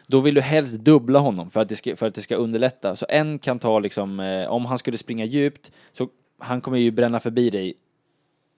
Då 0.08 0.20
vill 0.20 0.36
du 0.36 0.42
helst 0.42 0.76
dubbla 0.76 1.20
honom 1.20 1.52
för 1.52 1.62
att 1.62 1.70
det 1.70 1.76
ska, 1.76 1.96
för 1.96 2.08
att 2.08 2.16
det 2.16 2.22
ska 2.22 2.36
underlätta. 2.36 2.96
Så 2.96 3.06
en 3.10 3.40
kan 3.40 3.60
ta 3.60 3.80
liksom, 3.80 4.20
eh, 4.20 4.48
om 4.52 4.66
han 4.66 4.78
skulle 4.78 4.98
springa 4.98 5.26
djupt, 5.26 5.72
så 5.92 6.08
han 6.40 6.62
kommer 6.62 6.78
ju 6.78 6.92
bränna 6.92 7.20
förbi 7.20 7.50
dig 7.50 7.74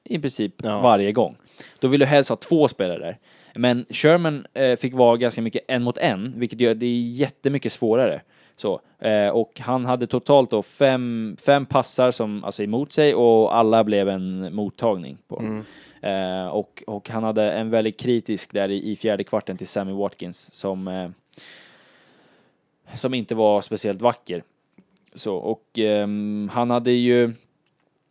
i 0.04 0.20
princip 0.20 0.54
Ja. 0.64 0.82
varje 0.82 1.12
gång. 1.12 1.38
Då 1.80 1.88
vill 1.88 2.00
du 2.00 2.06
helst 2.06 2.30
ha 2.30 2.36
två 2.38 2.68
spelare 2.68 3.00
där. 3.00 3.18
Men 3.56 3.86
Sherman 3.90 4.46
eh, 4.54 4.76
fick 4.78 4.94
vara 4.94 5.18
ganska 5.18 5.42
mycket 5.42 5.64
en 5.68 5.84
mot 5.84 5.98
en, 5.98 6.40
vilket 6.40 6.62
gör 6.62 6.76
det 6.76 6.86
är 6.86 7.12
jättemycket 7.12 7.72
svårare. 7.72 8.22
Så, 8.64 8.82
eh, 9.00 9.30
och 9.30 9.60
han 9.60 9.86
hade 9.86 10.08
totalt 10.08 10.50
då 10.50 10.62
fem, 10.62 11.38
fem 11.46 11.66
passar 11.66 12.12
som, 12.12 12.44
alltså 12.44 12.64
emot 12.64 12.92
sig 12.92 13.16
och 13.16 13.56
alla 13.56 13.84
blev 13.84 14.10
en 14.10 14.56
mottagning 14.56 15.18
på 15.28 15.36
dem. 15.36 15.66
Eh, 16.02 16.48
och, 16.48 16.84
och 16.88 17.10
han 17.10 17.24
hade 17.24 17.52
en 17.52 17.70
väldigt 17.70 18.00
kritisk 18.00 18.54
där 18.54 18.70
i, 18.70 18.92
i 18.92 18.96
fjärde 18.96 19.24
kvarten 19.24 19.58
till 19.58 19.68
Sammy 19.68 19.92
Watkins 19.92 20.54
som, 20.54 20.88
eh, 20.88 21.10
som 22.96 23.14
inte 23.14 23.36
var 23.36 23.62
speciellt 23.62 24.02
vacker. 24.02 24.44
Så, 25.14 25.36
och 25.36 25.64
ehm, 25.76 26.50
han 26.54 26.70
hade 26.70 26.92
ju, 26.92 27.34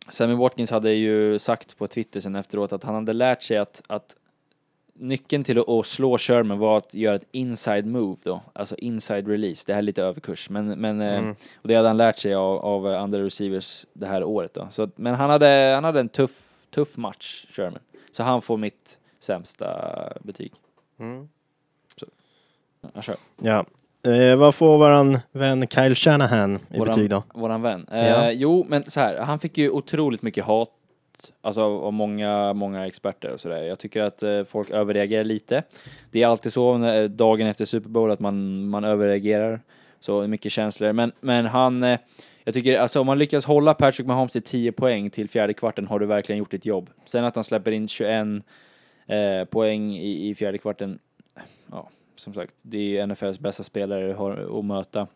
Sammy 0.09 0.33
Watkins 0.33 0.71
hade 0.71 0.91
ju 0.91 1.39
sagt 1.39 1.77
på 1.77 1.87
Twitter 1.87 2.19
sen 2.19 2.35
efteråt 2.35 2.73
att 2.73 2.83
han 2.83 2.95
hade 2.95 3.13
lärt 3.13 3.41
sig 3.41 3.57
att, 3.57 3.81
att 3.87 4.15
nyckeln 4.93 5.43
till 5.43 5.59
att, 5.67 5.85
slå 5.85 6.17
Sherman 6.17 6.59
var 6.59 6.77
att 6.77 6.93
göra 6.93 7.15
ett 7.15 7.27
inside 7.31 7.85
move 7.85 8.17
då, 8.23 8.41
alltså 8.53 8.75
inside 8.75 9.27
release. 9.27 9.63
Det 9.67 9.73
här 9.73 9.79
är 9.79 9.83
lite 9.83 10.03
överkurs, 10.03 10.49
men, 10.49 10.67
men 10.67 11.01
eh, 11.01 11.29
och 11.55 11.67
det 11.67 11.75
hade 11.75 11.87
han 11.87 11.97
lärt 11.97 12.19
sig 12.19 12.33
av, 12.33 12.57
av 12.57 12.87
andra 12.87 13.23
receivers 13.23 13.85
det 13.93 14.05
här 14.05 14.23
året 14.23 14.53
då. 14.53 14.67
Så, 14.71 14.89
men 14.95 15.15
han 15.15 15.29
hade, 15.29 15.71
han 15.75 15.83
hade 15.83 15.99
en 15.99 16.09
tuff, 16.09 16.65
tuff 16.69 16.97
match, 16.97 17.45
Sherman. 17.49 17.79
Så 18.11 18.23
han 18.23 18.41
får 18.41 18.57
mitt 18.57 18.99
sämsta 19.19 19.67
betyg. 20.21 20.53
Mm. 20.99 21.29
Så, 21.99 22.05
jag 22.93 23.03
kör. 23.03 23.15
Ja. 23.41 23.65
Eh, 24.05 24.35
vad 24.35 24.55
får 24.55 24.77
våran 24.77 25.19
vän 25.31 25.67
Kyle 25.67 25.95
Shanahan 25.95 26.59
i 26.69 26.79
betyg 26.79 27.09
då? 27.09 27.23
Våran 27.33 27.61
vän. 27.61 27.87
Ja. 27.91 27.97
Eh, 27.97 28.29
jo, 28.29 28.65
men 28.69 28.89
så 28.89 28.99
här, 28.99 29.17
han 29.17 29.39
fick 29.39 29.57
ju 29.57 29.69
otroligt 29.69 30.21
mycket 30.21 30.43
hat, 30.43 30.69
alltså 31.41 31.61
av 31.61 31.93
många, 31.93 32.53
många 32.53 32.87
experter 32.87 33.29
och 33.29 33.39
sådär. 33.39 33.63
Jag 33.63 33.79
tycker 33.79 34.01
att 34.01 34.23
eh, 34.23 34.43
folk 34.43 34.69
överreagerar 34.69 35.23
lite. 35.23 35.63
Det 36.11 36.23
är 36.23 36.27
alltid 36.27 36.53
så 36.53 36.77
när, 36.77 37.03
eh, 37.03 37.09
dagen 37.09 37.47
efter 37.47 37.65
Super 37.65 37.89
Bowl 37.89 38.11
att 38.11 38.19
man, 38.19 38.67
man 38.67 38.83
överreagerar. 38.83 39.61
Så 39.99 40.27
mycket 40.27 40.51
känslor. 40.51 40.93
Men, 40.93 41.11
men 41.19 41.45
han, 41.45 41.83
eh, 41.83 41.99
jag 42.43 42.53
tycker, 42.53 42.79
alltså 42.79 42.99
om 42.99 43.07
man 43.07 43.19
lyckas 43.19 43.45
hålla 43.45 43.73
Patrick 43.73 44.07
Mahomes 44.07 44.31
till 44.31 44.41
10 44.41 44.71
poäng 44.71 45.09
till 45.09 45.29
fjärde 45.29 45.53
kvarten 45.53 45.87
har 45.87 45.99
du 45.99 46.05
verkligen 46.05 46.39
gjort 46.39 46.51
ditt 46.51 46.65
jobb. 46.65 46.89
Sen 47.05 47.25
att 47.25 47.35
han 47.35 47.43
släpper 47.43 47.71
in 47.71 47.87
21 47.87 48.43
eh, 49.07 49.45
poäng 49.45 49.95
i, 49.95 50.29
i 50.29 50.35
fjärde 50.35 50.57
kvarten, 50.57 50.99
ja, 51.71 51.89
som 52.15 52.33
sagt, 52.33 52.53
det 52.61 52.77
är 52.77 52.81
ju 52.81 53.07
NFLs 53.07 53.39
bästa 53.39 53.63
spelare 53.63 54.13
har 54.13 54.59
att 54.59 54.65
möta. 54.65 55.07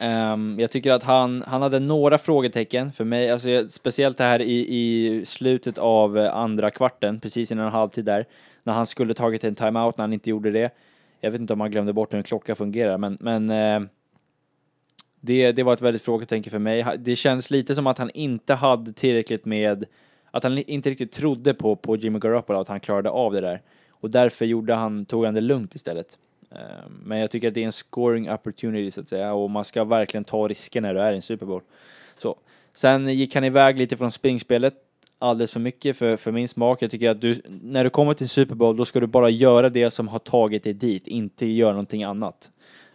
Um, 0.00 0.60
jag 0.60 0.70
tycker 0.70 0.92
att 0.92 1.02
han, 1.02 1.44
han 1.46 1.62
hade 1.62 1.80
några 1.80 2.18
frågetecken 2.18 2.92
för 2.92 3.04
mig, 3.04 3.30
alltså 3.30 3.50
jag- 3.50 3.70
speciellt 3.70 4.18
det 4.18 4.24
här 4.24 4.42
i, 4.42 4.66
i 4.68 5.24
slutet 5.26 5.78
av 5.78 6.18
eh, 6.18 6.34
andra 6.34 6.70
kvarten, 6.70 7.20
precis 7.20 7.52
innan 7.52 7.72
halvtid 7.72 8.04
där, 8.04 8.26
när 8.62 8.72
han 8.72 8.86
skulle 8.86 9.14
tagit 9.14 9.44
en 9.44 9.54
timeout 9.54 9.98
när 9.98 10.02
han 10.02 10.12
inte 10.12 10.30
gjorde 10.30 10.50
det. 10.50 10.70
Jag 11.20 11.30
vet 11.30 11.40
inte 11.40 11.52
om 11.52 11.60
han 11.60 11.70
glömde 11.70 11.92
bort 11.92 12.12
hur 12.12 12.18
en 12.18 12.24
klocka 12.24 12.54
fungerar, 12.54 12.98
men, 12.98 13.18
men 13.20 13.50
uh, 13.50 13.88
det, 15.20 15.52
det 15.52 15.62
var 15.62 15.72
ett 15.72 15.82
väldigt 15.82 16.02
frågetecken 16.02 16.50
för 16.50 16.58
mig. 16.58 16.86
Det 16.98 17.16
känns 17.16 17.50
lite 17.50 17.74
som 17.74 17.86
att 17.86 17.98
han 17.98 18.10
inte 18.10 18.54
hade 18.54 18.92
tillräckligt 18.92 19.44
med, 19.44 19.84
att 20.30 20.42
han 20.42 20.58
inte 20.58 20.90
riktigt 20.90 21.12
trodde 21.12 21.54
på, 21.54 21.76
på 21.76 21.96
Jimmy 21.96 22.18
Garoppolo, 22.18 22.60
att 22.60 22.68
han 22.68 22.80
klarade 22.80 23.10
av 23.10 23.32
det 23.32 23.40
där. 23.40 23.62
Och 23.90 24.10
därför 24.10 24.44
gjorde 24.44 24.74
han, 24.74 25.04
tog 25.04 25.24
han 25.24 25.34
det 25.34 25.40
lugnt 25.40 25.74
istället. 25.74 26.18
Eh, 26.54 26.90
Men 27.04 27.18
jag 27.18 27.30
tycker 27.30 27.48
att 27.48 27.54
det 27.54 27.60
är 27.60 27.66
en 27.66 27.72
scoring 27.72 28.30
opportunity 28.30 28.90
så 28.90 29.00
att 29.00 29.08
säga 29.08 29.32
och 29.32 29.50
man 29.50 29.64
ska 29.64 29.84
verkligen 29.84 30.24
ta 30.24 30.48
risker 30.48 30.80
när 30.80 30.94
du 30.94 31.00
är 31.00 31.12
i 31.12 31.16
en 31.16 31.22
Super 31.22 31.46
Bowl. 31.46 31.62
Så. 32.18 32.36
Sen 32.74 33.08
gick 33.08 33.34
han 33.34 33.44
iväg 33.44 33.78
lite 33.78 33.96
från 33.96 34.12
springspelet 34.12 34.74
alldeles 35.18 35.52
för 35.52 35.60
mycket 35.60 35.96
för, 35.96 36.16
för 36.16 36.32
min 36.32 36.48
smak. 36.48 36.82
Jag 36.82 36.90
tycker 36.90 37.10
att 37.10 37.20
du, 37.20 37.40
när 37.62 37.84
du 37.84 37.90
kommer 37.90 38.14
till 38.14 38.28
Super 38.28 38.54
Bowl 38.54 38.76
då 38.76 38.84
ska 38.84 39.00
du 39.00 39.06
bara 39.06 39.30
göra 39.30 39.68
det 39.68 39.90
som 39.90 40.08
har 40.08 40.18
tagit 40.18 40.64
dig 40.64 40.72
dit, 40.72 41.06
inte 41.06 41.46
göra 41.46 41.72
någonting 41.72 42.04
annat. 42.04 42.50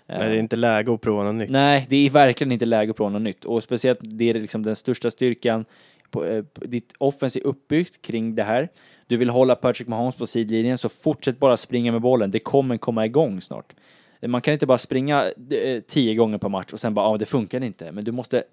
Nej, 0.06 0.30
det 0.30 0.36
är 0.36 0.39
inte 0.39 0.56
läge 0.56 0.93
att 0.93 1.02
prova 1.02 1.24
något 1.24 1.36
nytt. 1.36 1.50
Nej, 1.50 1.86
det 1.89 2.06
är 2.06 2.10
verkligen 2.10 2.52
inte 2.52 2.65
läge 2.65 2.91
att 2.91 2.98
prova 2.98 3.10
något 3.10 3.22
nytt. 3.22 3.45
Och 3.45 3.63
speciellt 3.63 4.00
det 4.02 4.30
är 4.30 4.34
liksom 4.34 4.63
den 4.63 4.76
största 4.76 5.12
styrkan. 5.12 5.65
På, 6.10 6.26
eh, 6.26 6.43
på, 6.43 6.65
ditt 6.65 6.93
offens 6.98 7.36
är 7.36 7.48
uppbyggt 7.48 8.02
kring 8.02 8.36
det 8.36 8.43
här. 8.43 8.69
Du 9.10 9.17
vill 9.17 9.30
hålla 9.30 9.56
Patrick 9.56 9.88
Mahomes 9.88 10.15
på 10.15 10.26
sidlinjen, 10.26 10.78
så 10.78 10.89
fortsätt 10.89 11.39
bara 11.39 11.58
springa 11.58 11.91
med 11.91 12.02
bollen. 12.02 12.32
Det 12.32 12.39
kommer 12.39 12.78
komma 12.78 13.06
igång 13.06 13.41
snart. 13.41 13.74
Man 14.28 14.41
kan 14.41 14.54
inte 14.54 14.65
bara 14.65 14.78
springa 14.78 15.26
eh, 15.50 15.82
tio 15.88 16.15
gånger 16.15 16.38
per 16.38 16.50
match 16.50 16.74
och 16.74 16.80
sen 16.80 16.93
bara, 16.93 17.12
ja, 17.12 17.17
det 17.17 17.26
funkar 17.26 17.63
inte. 17.63 17.91
Men 17.91 18.04
du 18.04 18.12
måste... 18.12 18.43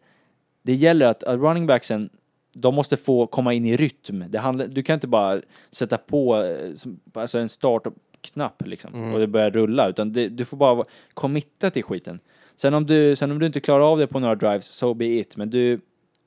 Det 0.63 0.75
gäller 0.75 1.07
att, 1.07 1.23
att 1.23 1.41
running 1.41 1.67
backsen, 1.67 2.11
de 2.53 2.75
måste 2.75 2.97
få 2.97 3.27
komma 3.27 3.53
in 3.53 3.67
i 3.67 3.77
rytm. 3.77 4.25
Det 4.29 4.39
handlar, 4.39 4.67
du 4.67 4.83
kan 4.83 4.95
inte 4.95 5.07
bara 5.07 5.41
sätta 5.71 5.99
på 5.99 6.37
eh, 6.43 6.73
alltså 7.13 7.39
en 7.39 7.49
startknapp 7.49 8.63
liksom, 8.67 9.13
och 9.13 9.21
det 9.21 9.27
börjar 9.27 9.51
rulla, 9.51 9.89
utan 9.89 10.13
det, 10.13 10.29
du 10.29 10.45
får 10.45 10.57
bara 10.57 10.85
committa 11.15 11.71
till 11.71 11.85
skiten. 11.85 12.21
Sen 12.57 12.75
om, 12.75 12.87
du, 12.87 13.17
sen 13.17 13.31
om 13.31 13.39
du 13.39 13.47
inte 13.47 13.61
klarar 13.61 13.93
av 13.93 13.99
det 13.99 14.07
på 14.07 14.21
några 14.21 14.35
drives, 14.35 14.67
so 14.67 14.95
be 14.95 15.07
it. 15.07 15.37
Men 15.37 15.51
du, 15.51 15.81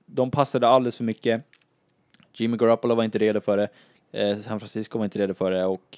de 0.05 0.31
passade 0.31 0.67
alldeles 0.67 0.97
för 0.97 1.03
mycket. 1.03 1.41
Jimmy 2.33 2.57
Garoppolo 2.57 2.95
var 2.95 3.03
inte 3.03 3.17
redo 3.17 3.41
för 3.41 3.57
det. 3.57 3.69
Eh, 4.11 4.39
San 4.39 4.59
Francisco 4.59 4.97
var 4.97 5.05
inte 5.05 5.19
redo 5.19 5.33
för 5.33 5.51
det 5.51 5.65
och 5.65 5.97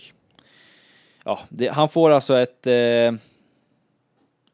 ja, 1.24 1.40
det, 1.50 1.68
han 1.68 1.90
får 1.90 2.12
alltså 2.12 2.38
ett, 2.40 2.68
eh, 2.68 3.14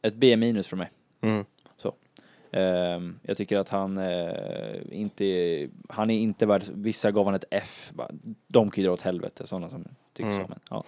ett 0.01 0.13
B 0.13 0.37
minus 0.37 0.67
från 0.67 0.79
mig. 0.79 0.91
Mm. 1.21 1.45
Så. 1.77 1.93
Ehm, 2.51 3.19
jag 3.23 3.37
tycker 3.37 3.57
att 3.57 3.69
han 3.69 3.97
eh, 3.97 4.75
inte, 4.91 5.23
han 5.89 6.09
är 6.09 6.19
inte 6.19 6.45
värd, 6.45 6.63
vissa 6.73 7.11
gav 7.11 7.25
han 7.25 7.35
ett 7.35 7.45
F. 7.51 7.89
Bara, 7.93 8.09
De 8.47 8.71
kan 8.71 8.81
ju 8.81 8.87
dra 8.87 8.93
åt 8.93 9.01
helvete, 9.01 9.47
sådana 9.47 9.69
som 9.69 9.85
tycker 10.13 10.29
Mm. 10.29 10.41
så. 10.43 10.47
Men, 10.49 10.59
ja. 10.69 10.83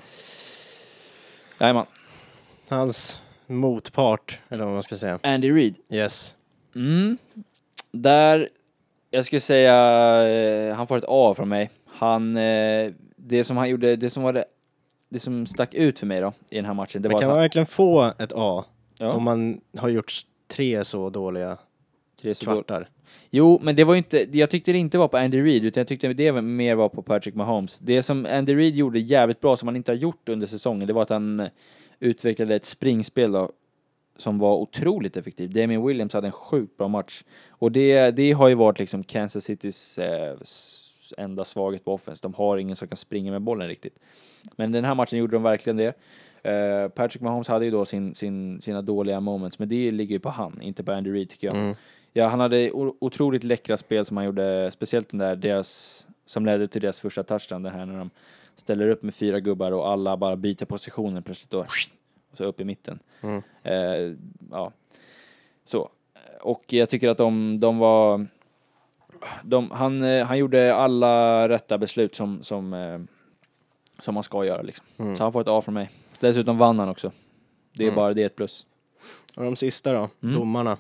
Jajamän. 1.59 1.85
Hans 2.69 3.21
motpart, 3.47 4.39
eller 4.49 4.63
vad 4.63 4.73
man 4.73 4.83
ska 4.83 4.95
säga. 4.97 5.19
Andy 5.23 5.51
Reid. 5.51 5.75
Yes. 5.89 6.35
Mm. 6.75 7.17
Där, 7.91 8.49
jag 9.09 9.25
skulle 9.25 9.39
säga, 9.39 9.75
eh, 10.27 10.75
han 10.75 10.87
får 10.87 10.97
ett 10.97 11.03
A 11.07 11.33
från 11.37 11.49
mig. 11.49 11.69
Han, 11.99 12.37
eh, 12.37 12.91
det 13.15 13.43
som 13.43 13.57
han 13.57 13.69
gjorde, 13.69 13.95
det 13.95 14.09
som 14.09 14.23
var 14.23 14.33
det, 14.33 14.45
det 15.09 15.19
som 15.19 15.45
stack 15.45 15.73
ut 15.73 15.99
för 15.99 16.05
mig 16.05 16.21
då 16.21 16.33
i 16.51 16.55
den 16.55 16.65
här 16.65 16.73
matchen, 16.73 17.01
det 17.01 17.09
var 17.09 17.19
kan 17.19 17.27
man 17.27 17.37
han, 17.37 17.41
verkligen 17.41 17.65
få 17.65 18.13
ett 18.19 18.31
A 18.35 18.65
ja, 18.99 19.11
om 19.11 19.23
man 19.23 19.61
har 19.77 19.89
gjort 19.89 20.13
tre 20.47 20.83
så 20.83 21.09
dåliga 21.09 21.57
Tre 22.21 22.35
så 22.35 22.45
kvartar. 22.45 22.89
Jo, 23.29 23.59
men 23.61 23.75
det 23.75 23.83
var 23.83 23.93
ju 23.93 23.97
inte, 23.97 24.27
jag 24.31 24.49
tyckte 24.49 24.71
det 24.71 24.77
inte 24.77 24.97
var 24.97 25.07
på 25.07 25.17
Andy 25.17 25.41
Reid, 25.41 25.65
utan 25.65 25.81
jag 25.81 25.87
tyckte 25.87 26.13
det 26.13 26.41
mer 26.41 26.75
var 26.75 26.89
på 26.89 27.01
Patrick 27.01 27.35
Mahomes. 27.35 27.79
Det 27.79 28.03
som 28.03 28.25
Andy 28.25 28.55
Reid 28.55 28.75
gjorde 28.75 28.99
jävligt 28.99 29.41
bra, 29.41 29.57
som 29.57 29.67
han 29.67 29.75
inte 29.75 29.91
har 29.91 29.97
gjort 29.97 30.29
under 30.29 30.47
säsongen, 30.47 30.87
det 30.87 30.93
var 30.93 31.01
att 31.01 31.09
han 31.09 31.39
eh, 31.39 31.47
utvecklade 31.99 32.55
ett 32.55 32.65
springspel 32.65 33.31
då, 33.31 33.51
som 34.17 34.39
var 34.39 34.55
otroligt 34.55 35.17
effektivt. 35.17 35.51
Damien 35.51 35.87
Williams 35.87 36.13
hade 36.13 36.27
en 36.27 36.31
sjukt 36.31 36.77
bra 36.77 36.87
match. 36.87 37.23
Och 37.49 37.71
det, 37.71 38.11
det 38.11 38.31
har 38.31 38.47
ju 38.47 38.55
varit 38.55 38.79
liksom 38.79 39.03
Kansas 39.03 39.43
Citys 39.43 39.97
eh, 39.97 40.37
enda 41.17 41.45
svaghet 41.45 41.85
på 41.85 41.93
offense. 41.93 42.21
De 42.21 42.33
har 42.33 42.57
ingen 42.57 42.75
som 42.75 42.87
kan 42.87 42.97
springa 42.97 43.31
med 43.31 43.41
bollen 43.41 43.67
riktigt. 43.67 43.99
Men 44.55 44.71
den 44.71 44.85
här 44.85 44.95
matchen 44.95 45.19
gjorde 45.19 45.35
de 45.35 45.43
verkligen 45.43 45.77
det. 45.77 45.93
Eh, 46.43 46.89
Patrick 46.89 47.21
Mahomes 47.21 47.47
hade 47.47 47.65
ju 47.65 47.71
då 47.71 47.85
sin, 47.85 48.15
sin, 48.15 48.61
sina 48.61 48.81
dåliga 48.81 49.19
moments, 49.19 49.59
men 49.59 49.69
det 49.69 49.91
ligger 49.91 50.15
ju 50.15 50.19
på 50.19 50.29
han, 50.29 50.61
inte 50.61 50.83
på 50.83 50.91
Andy 50.91 51.13
Reid 51.13 51.29
tycker 51.29 51.47
jag. 51.47 51.55
Mm. 51.55 51.75
Ja, 52.13 52.27
han 52.27 52.39
hade 52.39 52.71
otroligt 52.71 53.43
läckra 53.43 53.77
spel 53.77 54.05
som 54.05 54.17
han 54.17 54.25
gjorde, 54.25 54.71
speciellt 54.71 55.09
den 55.09 55.19
där 55.19 55.35
deras, 55.35 56.07
som 56.25 56.45
ledde 56.45 56.67
till 56.67 56.81
deras 56.81 56.99
första 56.99 57.23
touchdown, 57.23 57.63
det 57.63 57.69
här 57.69 57.85
när 57.85 57.99
de 57.99 58.09
ställer 58.55 58.89
upp 58.89 59.03
med 59.03 59.13
fyra 59.13 59.39
gubbar 59.39 59.71
och 59.71 59.89
alla 59.89 60.17
bara 60.17 60.35
byter 60.35 60.65
positioner 60.65 61.21
plötsligt 61.21 61.51
då, 61.51 61.59
och 62.31 62.37
så 62.37 62.45
upp 62.45 62.59
i 62.59 62.63
mitten. 62.63 62.99
Mm. 63.21 63.41
Eh, 63.63 64.15
ja, 64.51 64.71
så. 65.65 65.89
Och 66.41 66.63
jag 66.67 66.89
tycker 66.89 67.09
att 67.09 67.17
de, 67.17 67.59
de 67.59 67.77
var, 67.77 68.27
de, 69.43 69.71
han, 69.71 70.03
eh, 70.03 70.25
han 70.25 70.37
gjorde 70.37 70.75
alla 70.75 71.49
rätta 71.49 71.77
beslut 71.77 72.15
som, 72.15 72.43
som, 72.43 72.73
eh, 72.73 72.99
som 74.03 74.13
man 74.13 74.23
ska 74.23 74.45
göra 74.45 74.61
liksom. 74.61 74.85
Mm. 74.97 75.15
Så 75.15 75.23
han 75.23 75.33
får 75.33 75.41
ett 75.41 75.47
A 75.47 75.61
från 75.61 75.73
mig. 75.73 75.89
Dessutom 76.19 76.57
vann 76.57 76.79
han 76.79 76.89
också. 76.89 77.11
Det 77.73 77.83
är 77.83 77.87
Mm. 77.87 77.95
bara 77.95 78.13
det 78.13 78.21
är 78.21 78.25
ett 78.25 78.35
plus. 78.35 78.65
Och 79.35 79.43
de 79.43 79.55
sista 79.55 79.93
då? 79.93 80.09
Mm. 80.23 80.35
Domarna? 80.35 80.77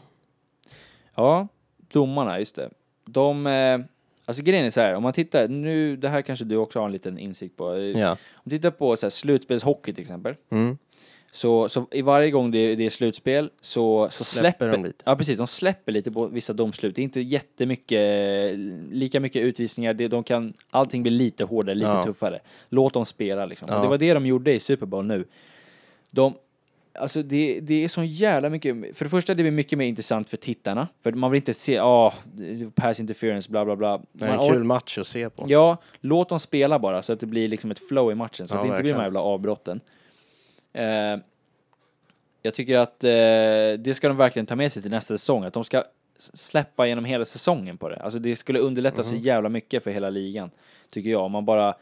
Ja, 1.15 1.47
domarna, 1.91 2.39
just 2.39 2.55
det. 2.55 2.69
De, 3.05 3.47
eh, 3.47 3.79
alltså 4.25 4.43
grejen 4.43 4.65
är 4.65 4.69
så 4.69 4.81
här, 4.81 4.93
om 4.95 5.03
man 5.03 5.13
tittar, 5.13 5.47
nu, 5.47 5.95
det 5.95 6.09
här 6.09 6.21
kanske 6.21 6.45
du 6.45 6.55
också 6.55 6.79
har 6.79 6.85
en 6.85 6.91
liten 6.91 7.17
insikt 7.17 7.57
på. 7.57 7.77
Ja. 7.77 8.11
Om 8.11 8.17
du 8.43 8.57
tittar 8.57 8.71
på 8.71 8.95
så 8.95 9.05
här, 9.05 9.09
slutspelshockey 9.11 9.93
till 9.93 10.01
exempel, 10.01 10.35
Mm. 10.49 10.77
Så, 11.31 11.69
så 11.69 11.87
i 11.91 12.01
varje 12.01 12.31
gång 12.31 12.51
det, 12.51 12.75
det 12.75 12.85
är 12.85 12.89
slutspel 12.89 13.49
så, 13.61 14.07
så 14.11 14.23
Släpper 14.23 14.41
släpper, 14.57 14.71
de 14.77 14.83
lite. 14.87 15.03
Ja 15.05 15.15
precis, 15.15 15.37
de 15.37 15.47
släpper 15.47 15.91
lite 15.91 16.11
på 16.11 16.27
vissa 16.27 16.53
domslut. 16.53 16.95
Det 16.95 17.01
är 17.01 17.03
inte 17.03 17.21
jättemycket, 17.21 18.59
lika 18.91 19.19
mycket 19.19 19.41
utvisningar, 19.41 19.93
det, 19.93 20.07
de 20.07 20.23
kan, 20.23 20.53
allting 20.69 21.03
blir 21.03 21.11
lite 21.13 21.43
hårdare, 21.43 21.75
lite 21.75 21.87
Ja. 21.87 22.03
tuffare. 22.03 22.39
Låt 22.69 22.93
dem 22.93 23.05
spela 23.05 23.45
liksom. 23.45 23.67
Ja. 23.71 23.81
Det 23.81 23.87
var 23.87 23.97
det 23.97 24.13
de 24.13 24.25
gjorde 24.25 24.53
i 24.53 24.59
Super 24.59 24.85
Bowl 24.85 25.05
nu. 25.05 25.25
De, 26.11 26.33
Alltså 26.93 27.23
det, 27.23 27.59
det 27.59 27.83
är 27.83 27.87
så 27.87 28.03
jävla 28.03 28.49
mycket, 28.49 28.97
för 28.97 29.05
det 29.05 29.09
första 29.09 29.33
det 29.33 29.43
blir 29.43 29.51
mycket 29.51 29.77
mer 29.77 29.85
intressant 29.87 30.29
för 30.29 30.37
tittarna, 30.37 30.87
för 31.03 31.11
man 31.11 31.31
vill 31.31 31.37
inte 31.37 31.53
se, 31.53 31.73
ja, 31.73 32.13
pass 32.75 32.99
interference, 32.99 33.51
bla 33.51 33.65
bla 33.65 33.75
bla. 33.75 34.01
Det 34.11 34.25
är 34.25 34.29
Man 34.29 34.39
en 34.39 34.45
or- 34.45 34.53
kul 34.53 34.63
match 34.63 34.97
att 34.97 35.07
se 35.07 35.29
på. 35.29 35.45
Ja, 35.47 35.77
låt 36.01 36.29
dem 36.29 36.39
spela 36.39 36.79
bara 36.79 37.01
så 37.01 37.13
att 37.13 37.19
det 37.19 37.25
blir 37.25 37.47
liksom 37.47 37.71
ett 37.71 37.87
flow 37.87 38.11
i 38.11 38.15
matchen, 38.15 38.47
så 38.47 38.55
Ja, 38.55 38.59
att 38.59 38.63
det 38.65 38.67
inte 38.71 38.81
blir 38.83 38.93
de 38.93 38.97
här 38.97 38.99
verkligen. 38.99 39.03
jävla 39.05 39.21
avbrotten. 39.21 39.79
Eh, 40.73 41.17
jag 42.41 42.53
tycker 42.53 42.77
att 42.77 43.03
eh, 43.03 43.09
det 43.79 43.95
ska 43.95 44.07
de 44.07 44.17
verkligen 44.17 44.45
ta 44.45 44.55
med 44.55 44.71
sig 44.71 44.81
till 44.81 44.91
nästa 44.91 45.17
säsong, 45.17 45.43
att 45.43 45.53
de 45.53 45.63
ska 45.63 45.83
släppa 46.17 46.87
genom 46.87 47.05
hela 47.05 47.25
säsongen 47.25 47.77
på 47.77 47.89
det. 47.89 47.95
Alltså 47.95 48.19
det 48.19 48.35
skulle 48.35 48.59
underlätta 48.59 49.01
Mhm. 49.01 49.03
så 49.03 49.15
jävla 49.15 49.49
mycket 49.49 49.83
för 49.83 49.91
hela 49.91 50.09
ligan, 50.09 50.51
tycker 50.89 51.09
jag, 51.09 51.21
om 51.21 51.31
man 51.31 51.45
bara 51.45 51.75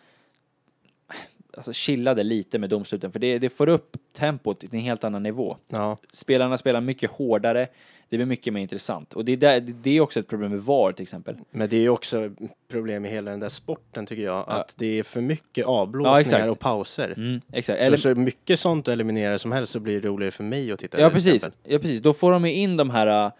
alltså 1.58 1.74
chillade 1.74 2.24
lite 2.24 2.60
med 2.60 2.70
domsluten, 2.70 3.12
för 3.12 3.20
det, 3.20 3.39
det 3.39 3.50
får 3.50 3.70
upp 3.70 3.98
tempot 4.13 4.60
till 4.60 4.70
en 4.72 4.80
helt 4.80 5.04
annan 5.04 5.24
nivå. 5.24 5.58
Ja. 5.67 5.98
Spelarna 6.13 6.58
spelar 6.58 6.82
mycket 6.82 7.12
hårdare, 7.12 7.67
det 8.10 8.17
blir 8.17 8.26
mycket 8.26 8.54
mer 8.54 8.62
intressant. 8.62 9.13
Och 9.13 9.26
det 9.26 9.32
är, 9.32 9.38
där, 9.38 9.60
det 9.60 9.98
är 9.98 10.02
också 10.02 10.20
ett 10.20 10.28
problem 10.28 10.52
med 10.52 10.62
VAR 10.62 10.91
till 10.91 11.04
exempel. 11.04 11.38
Men 11.52 11.70
det 11.70 11.78
är 11.86 11.89
också 11.89 12.26
ett 12.26 12.34
problem 12.67 13.06
i 13.06 13.10
hela 13.10 13.32
den 13.32 13.39
där 13.39 13.50
sporten 13.50 14.06
tycker 14.06 14.24
jag. 14.24 14.36
Ja. 14.36 14.43
Att 14.43 14.74
det 14.78 15.00
är 15.00 15.04
för 15.04 15.22
mycket 15.22 15.58
Ja, 15.58 15.65
avblåsningar 15.65 16.20
exakt. 16.20 16.50
och 16.50 16.60
pauser. 16.60 17.13
Mm, 17.17 17.41
exakt. 17.52 17.86
Så, 17.86 17.98
så 17.98 18.15
mycket 18.15 18.60
sånt 18.60 18.88
att 18.88 18.91
eliminera 18.91 19.38
som 19.39 19.52
helst 19.52 19.74
så 19.74 19.80
blir 19.80 20.02
det 20.02 20.08
roligare 20.08 20.32
för 20.32 20.43
mig 20.43 20.72
att 20.72 20.80
titta. 20.80 21.02
Ja, 21.02 21.10
precis. 21.10 21.50
Ja, 21.63 21.80
precis. 21.80 22.02
Då 22.02 22.13
får 22.13 22.32
de 22.32 22.46
ju 22.46 22.54
in 22.54 22.78
de 22.78 22.89
här 22.89 23.26
äh, 23.26 23.32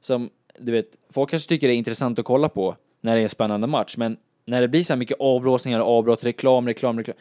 som, 0.00 0.30
du 0.58 0.72
vet, 0.72 0.86
folk 1.10 1.30
kanske 1.30 1.48
tycker 1.48 1.68
det 1.68 1.74
är 1.74 1.76
intressant 1.76 2.18
att 2.18 2.24
kolla 2.24 2.48
på 2.48 2.76
när 3.00 3.14
det 3.14 3.20
är 3.20 3.22
en 3.22 3.28
spännande 3.28 3.66
match, 3.66 3.96
men 3.96 4.16
när 4.44 4.60
det 4.60 4.68
blir 4.68 4.84
så 4.84 4.92
här 4.92 4.98
mycket 4.98 5.16
avblåsningar 5.20 5.80
och 5.80 5.98
avbrott, 5.98 6.24
reklam, 6.24 6.66
reklam, 6.66 6.98
reklam. 6.98 7.16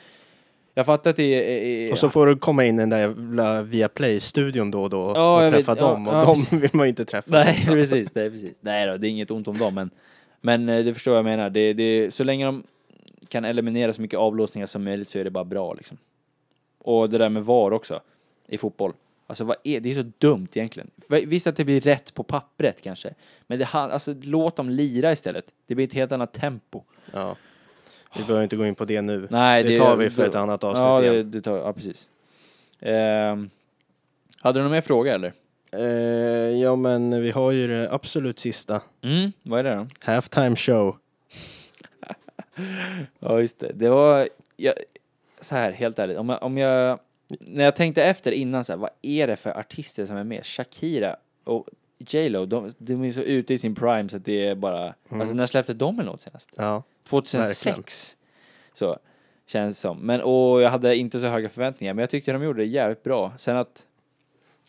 Jag 0.78 0.86
fattar 0.86 1.10
att 1.10 1.16
det 1.16 1.24
är... 1.24 1.88
är 1.88 1.92
Och 1.92 1.98
så 1.98 2.10
får 2.10 2.28
du 2.28 2.36
komma 2.36 2.66
in 2.66 2.76
i 2.76 2.82
den 2.82 2.90
där 2.90 3.00
jävla 3.00 3.62
Viaplay-studion 3.62 4.72
då 4.72 4.84
och 4.84 4.90
då 4.90 5.12
Ja, 5.16 5.46
och 5.46 5.52
träffa 5.52 5.74
vet. 5.74 5.82
Ja, 5.82 5.88
dem. 5.88 6.08
Och 6.08 6.14
ja, 6.14 6.26
de 6.26 6.36
precis. 6.36 6.54
vill 6.64 6.70
man 6.74 6.86
ju 6.86 6.90
inte 6.90 7.06
träffa. 7.06 7.32
Nej, 7.32 7.66
precis, 7.66 8.16
nej, 8.16 8.30
precis. 8.30 8.56
Nej 8.62 8.88
då, 8.88 8.98
det 8.98 9.08
är 9.08 9.10
inget 9.10 9.32
ont 9.32 9.48
om 9.48 9.58
dem, 9.58 9.76
men, 9.76 9.90
men 10.42 10.70
eh, 10.70 10.86
du 10.86 10.94
förstår 10.94 11.12
vad 11.12 11.18
jag 11.18 11.26
menar. 11.26 11.50
Det, 11.50 11.74
det, 11.74 12.14
så 12.14 12.24
länge 12.24 12.46
de 12.46 12.64
kan 13.28 13.46
eliminera 13.46 13.94
så 13.94 14.02
mycket 14.02 14.20
avblåsningar 14.20 14.68
som 14.68 14.84
möjligt 14.84 15.08
så 15.08 15.20
är 15.20 15.24
det 15.24 15.30
bara 15.30 15.44
bra 15.44 15.74
liksom. 15.74 15.98
Och 16.78 17.10
det 17.10 17.18
där 17.18 17.30
med 17.30 17.46
VAR 17.46 17.74
också, 17.74 18.02
i 18.48 18.58
fotboll. 18.58 18.94
Alltså 19.28 19.44
vad 19.44 19.58
är, 19.64 19.80
det 19.80 19.90
är 19.90 19.94
så 19.94 20.12
dumt 20.18 20.48
egentligen. 20.54 20.92
Visst 21.08 21.48
att 21.48 21.56
det 21.56 21.66
blir 21.66 21.82
rätt 21.82 22.14
på 22.14 22.24
pappret 22.24 22.82
kanske, 22.82 23.14
men 23.48 23.60
det, 23.60 23.66
alltså, 23.74 24.16
låt 24.22 24.56
dem 24.56 24.70
lira 24.70 25.12
istället. 25.12 25.46
Det 25.68 25.76
blir 25.76 25.88
ett 25.88 25.94
helt 25.94 26.12
annat 26.12 26.34
tempo. 26.34 26.84
Ja. 27.12 27.36
Vi 28.17 28.23
behöver 28.23 28.43
inte 28.43 28.56
gå 28.56 28.65
in 28.65 28.75
på 28.75 28.86
det 28.86 29.01
nu. 29.01 29.28
Nej, 29.30 29.63
det, 29.63 29.78
tar 29.78 29.95
vi 29.95 30.10
för 30.10 30.25
ett 30.25 30.36
annat 30.36 30.63
avsnitt 30.63 30.86
ja, 30.86 31.01
det, 31.01 31.13
igen. 31.13 31.32
det 31.32 31.41
tar, 31.41 31.58
ja, 31.58 31.73
precis. 31.73 32.10
Ehm, 32.80 33.49
hade 34.39 34.60
du 34.60 34.63
någon 34.63 34.71
mer 34.71 34.82
fråga 34.82 35.13
eller? 35.13 35.34
Eh, 35.71 36.62
ja, 36.62 36.75
men 36.75 37.21
vi 37.21 37.32
har 37.32 37.51
ju 37.51 37.67
det 37.67 37.91
absolut 37.91 38.39
sista. 38.39 38.82
Mm, 39.01 39.32
vad 39.43 39.60
är 39.60 39.63
det 39.63 39.75
då? 39.75 39.88
Halftime 39.99 40.56
show. 40.56 40.97
Ja, 43.19 43.41
just 43.41 43.60
det. 43.60 43.71
Det 43.73 43.89
var, 43.89 44.30
jag, 44.56 44.73
så 45.41 45.56
här, 45.56 45.71
helt 45.71 45.99
ärligt, 45.99 46.17
om 46.17 46.30
jag, 46.30 46.43
om 46.43 46.58
jag, 46.58 46.99
när 47.39 47.63
jag 47.63 47.75
tänkte 47.75 48.04
efter 48.04 48.32
innan 48.32 48.65
så 48.65 48.73
här, 48.73 48.78
vad 48.78 48.89
är 49.01 49.28
det 49.28 49.36
för 49.36 49.60
artister 49.60 50.06
som 50.06 50.17
är 50.17 50.23
med? 50.23 50.45
Shakira 50.45 51.15
och 51.43 51.67
J 52.13 52.30
Lo, 52.30 52.46
de, 52.46 52.72
de 52.78 53.04
är 53.04 53.12
så 53.12 53.22
ute 53.22 53.54
i 53.54 53.58
sin 53.58 53.76
prime 53.76 54.10
så 54.10 54.18
att 54.18 54.26
det 54.26 54.48
är 54.48 54.56
bara, 54.56 54.94
alltså 55.10 55.36
när 55.36 55.46
släppte 55.46 55.74
de 55.74 56.00
en 56.00 56.06
låt 56.06 56.22
senast? 56.22 56.50
Ja. 56.56 56.84
2006. 57.04 58.18
Så, 58.74 58.98
känns 59.46 59.80
som. 59.80 60.00
Men, 60.00 60.22
och 60.22 60.62
jag 60.62 60.70
hade 60.70 60.96
inte 60.96 61.20
så 61.20 61.26
höga 61.28 61.50
förväntningar, 61.50 61.94
men 61.94 62.02
jag 62.02 62.10
tyckte 62.10 62.32
de 62.32 62.44
gjorde 62.44 62.62
det 62.62 62.68
jävligt 62.68 63.04
bra. 63.04 63.34
Sen 63.38 63.58
att, 63.58 63.86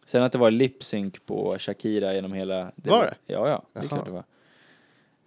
sen 0.04 0.22
att 0.22 0.32
det 0.32 0.38
var 0.38 0.50
lip-sync 0.50 1.20
på 1.26 1.56
Shakira 1.58 2.14
genom 2.14 2.32
hela... 2.32 2.72
Var 2.76 3.02
det? 3.02 3.14
Ja, 3.34 3.48
ja, 3.48 3.62
det 3.72 3.78
är 3.78 3.88
klart 3.88 4.06
det 4.06 4.10
var. 4.10 4.24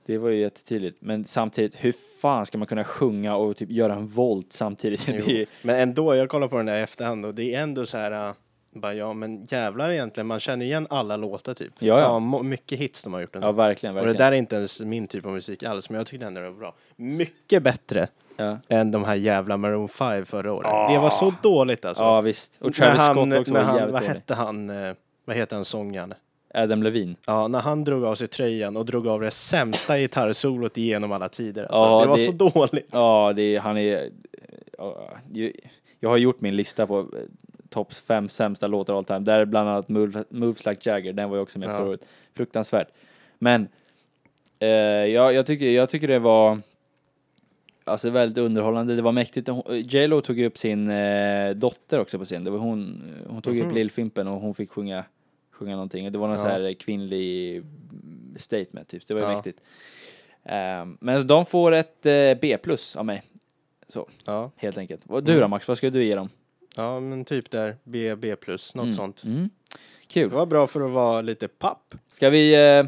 Det 0.05 0.17
var 0.17 0.29
ju 0.29 0.39
jättetydligt. 0.39 1.01
Men 1.01 1.25
samtidigt, 1.25 1.75
hur 1.75 1.93
fan 2.21 2.45
ska 2.45 2.57
man 2.57 2.67
kunna 2.67 2.83
sjunga 2.83 3.35
och 3.35 3.57
typ 3.57 3.71
göra 3.71 3.95
en 3.95 4.07
volt 4.07 4.53
samtidigt? 4.53 5.05
Det 5.25 5.41
är, 5.41 5.47
Men 5.61 5.75
ändå, 5.75 6.15
jag 6.15 6.29
kollar 6.29 6.47
på 6.47 6.57
den 6.57 6.65
där 6.65 6.79
i 6.79 6.81
efterhand 6.81 7.25
och 7.25 7.35
det 7.35 7.55
är 7.55 7.61
ändå 7.61 7.85
så 7.85 7.97
här, 7.97 8.29
äh, 8.29 8.33
bara 8.71 8.93
ja 8.93 9.13
men 9.13 9.43
jävlar 9.43 9.89
egentligen, 9.89 10.27
man 10.27 10.39
känner 10.39 10.65
igen 10.65 10.87
alla 10.89 11.17
låtar 11.17 11.53
typ. 11.53 11.73
Ja, 11.79 11.99
ja. 11.99 12.07
Fan, 12.07 12.49
mycket 12.49 12.79
hits 12.79 13.03
de 13.03 13.13
har 13.13 13.21
gjort 13.21 13.35
ändå. 13.35 13.47
ja, 13.47 13.51
verkligen, 13.51 13.95
och 13.95 13.97
verkligen. 13.97 14.17
det 14.17 14.23
där 14.23 14.31
är 14.31 14.35
inte 14.35 14.55
ens 14.55 14.81
min 14.81 15.07
typ 15.07 15.25
av 15.25 15.31
musik 15.31 15.63
alls, 15.63 15.89
men 15.89 15.97
jag 15.97 16.07
tyckte 16.07 16.25
ändå 16.25 16.41
det 16.41 16.49
var 16.49 16.57
bra. 16.59 16.75
Mycket 16.95 17.63
bättre 17.63 18.07
ja. 18.37 18.57
än 18.67 18.91
de 18.91 19.03
här 19.03 19.15
jävla 19.15 19.57
Maroon 19.57 19.87
5 19.87 20.25
förra 20.25 20.53
året. 20.53 20.91
Det 20.93 20.99
var 20.99 21.09
så 21.09 21.33
dåligt 21.41 21.85
alltså. 21.85 22.03
ja, 22.03 22.21
visst. 22.21 22.57
Och 22.61 22.65
När 22.65 22.71
Travis 22.71 23.01
han, 23.01 23.15
Scott 23.15 23.39
också 23.39 23.53
när 23.53 23.63
var 23.63 23.79
han, 23.79 23.91
Vad 23.91 24.03
hette 24.03 24.33
han, 24.33 24.69
eh, 24.69 24.93
vad 25.25 25.35
heter 25.35 25.55
han 25.55 25.65
sångaren? 25.65 26.13
Adam 26.53 26.83
Levine. 26.83 27.15
Ja, 27.25 27.47
när 27.47 27.59
han 27.59 27.83
drog 27.83 28.05
av 28.05 28.15
sig 28.15 28.27
tröjan 28.27 28.77
och 28.77 28.85
drog 28.85 29.07
av 29.07 29.21
det 29.21 29.31
sämsta 29.31 29.97
gitarrsolot 29.97 30.77
genom 30.77 31.11
alla 31.11 31.29
tider. 31.29 31.63
Alltså, 31.63 31.81
Ja, 31.81 32.01
det 32.01 32.07
var 32.07 32.17
det- 32.17 32.25
så 32.25 32.31
dåligt. 32.31 32.87
Ja, 32.91 33.33
det 33.35 33.57
han 33.57 33.77
är... 33.77 34.09
ja, 34.77 35.09
jag 35.99 36.09
har 36.09 36.17
gjort 36.17 36.41
min 36.41 36.55
lista 36.55 36.87
på 36.87 36.99
eh, 36.99 37.05
topp 37.69 37.93
fem 37.93 38.29
sämsta 38.29 38.67
låtar 38.67 38.97
all 38.97 39.05
time. 39.05 39.19
Där 39.19 39.39
är 39.39 39.45
bland 39.45 39.69
annat 39.69 39.87
Move- 39.87 40.25
Moves 40.29 40.65
Like 40.65 40.89
Jagger, 40.89 41.13
den 41.13 41.29
var 41.29 41.35
ju 41.37 41.41
också 41.41 41.59
med 41.59 41.69
Ja. 41.69 41.77
förra 41.77 41.89
året. 41.89 42.05
Fruktansvärt. 42.33 42.87
Men 43.39 43.67
eh, 44.59 44.67
jag, 44.69 45.33
jag, 45.33 45.45
tycker, 45.45 45.65
jag 45.65 45.89
tycker 45.89 46.07
det 46.07 46.19
var 46.19 46.59
alltså 47.83 48.09
väldigt 48.09 48.37
underhållande. 48.37 48.95
Det 48.95 49.01
var 49.01 49.11
mäktigt. 49.11 49.47
Hon- 49.47 49.81
J 49.81 50.07
Lo 50.07 50.21
tog 50.21 50.39
ju 50.39 50.45
upp 50.45 50.57
sin 50.57 50.89
eh, 50.89 51.49
dotter 51.55 51.99
också 51.99 52.19
på 52.19 52.25
scen. 52.25 52.43
Det 52.43 52.51
var 52.51 52.57
hon, 52.59 53.01
hon 53.27 53.41
tog 53.41 53.57
upp 53.57 53.65
Mhm. 53.65 53.75
Lillfimpen 53.75 54.27
och 54.27 54.41
hon 54.41 54.53
fick 54.55 54.71
sjunga, 54.71 55.03
sjunga 55.51 55.71
någonting. 55.71 56.11
Det 56.11 56.17
var 56.17 56.27
någon 56.27 56.37
Ja. 56.37 56.43
så 56.43 56.49
här 56.49 56.73
kvinnlig 56.73 57.63
statement 58.37 58.87
typ. 58.87 59.07
Det 59.07 59.13
var 59.13 59.21
ju 59.21 59.27
Ja. 59.27 59.35
mäktigt. 59.35 59.59
Ehm, 60.43 60.97
men 61.01 61.27
de 61.27 61.45
får 61.45 61.71
ett 61.71 62.05
eh, 62.05 62.33
B 62.41 62.57
plus 62.63 62.95
av 62.95 63.05
mig. 63.05 63.23
Så, 63.87 64.07
Ja, 64.25 64.51
helt 64.55 64.77
enkelt. 64.77 65.01
Du 65.07 65.21
då 65.21 65.31
Mm. 65.31 65.49
Max, 65.49 65.67
vad 65.67 65.77
skulle 65.77 65.89
du 65.89 66.03
ge 66.05 66.15
dem? 66.15 66.29
Ja 66.79 66.99
men 66.99 67.25
typ 67.25 67.51
där 67.51 67.75
B, 67.83 68.15
B 68.15 68.35
plus, 68.35 68.75
något 68.75 68.83
Mm. 68.83 68.93
sånt. 68.93 69.23
Mm. 69.23 69.49
Det 69.71 70.13
Kul. 70.13 70.29
var 70.29 70.45
bra 70.45 70.67
för 70.67 70.81
att 70.85 70.91
vara 70.91 71.21
lite 71.21 71.47
papp. 71.47 71.95
Ska 72.11 72.29
vi, 72.29 72.53
eh, 72.53 72.85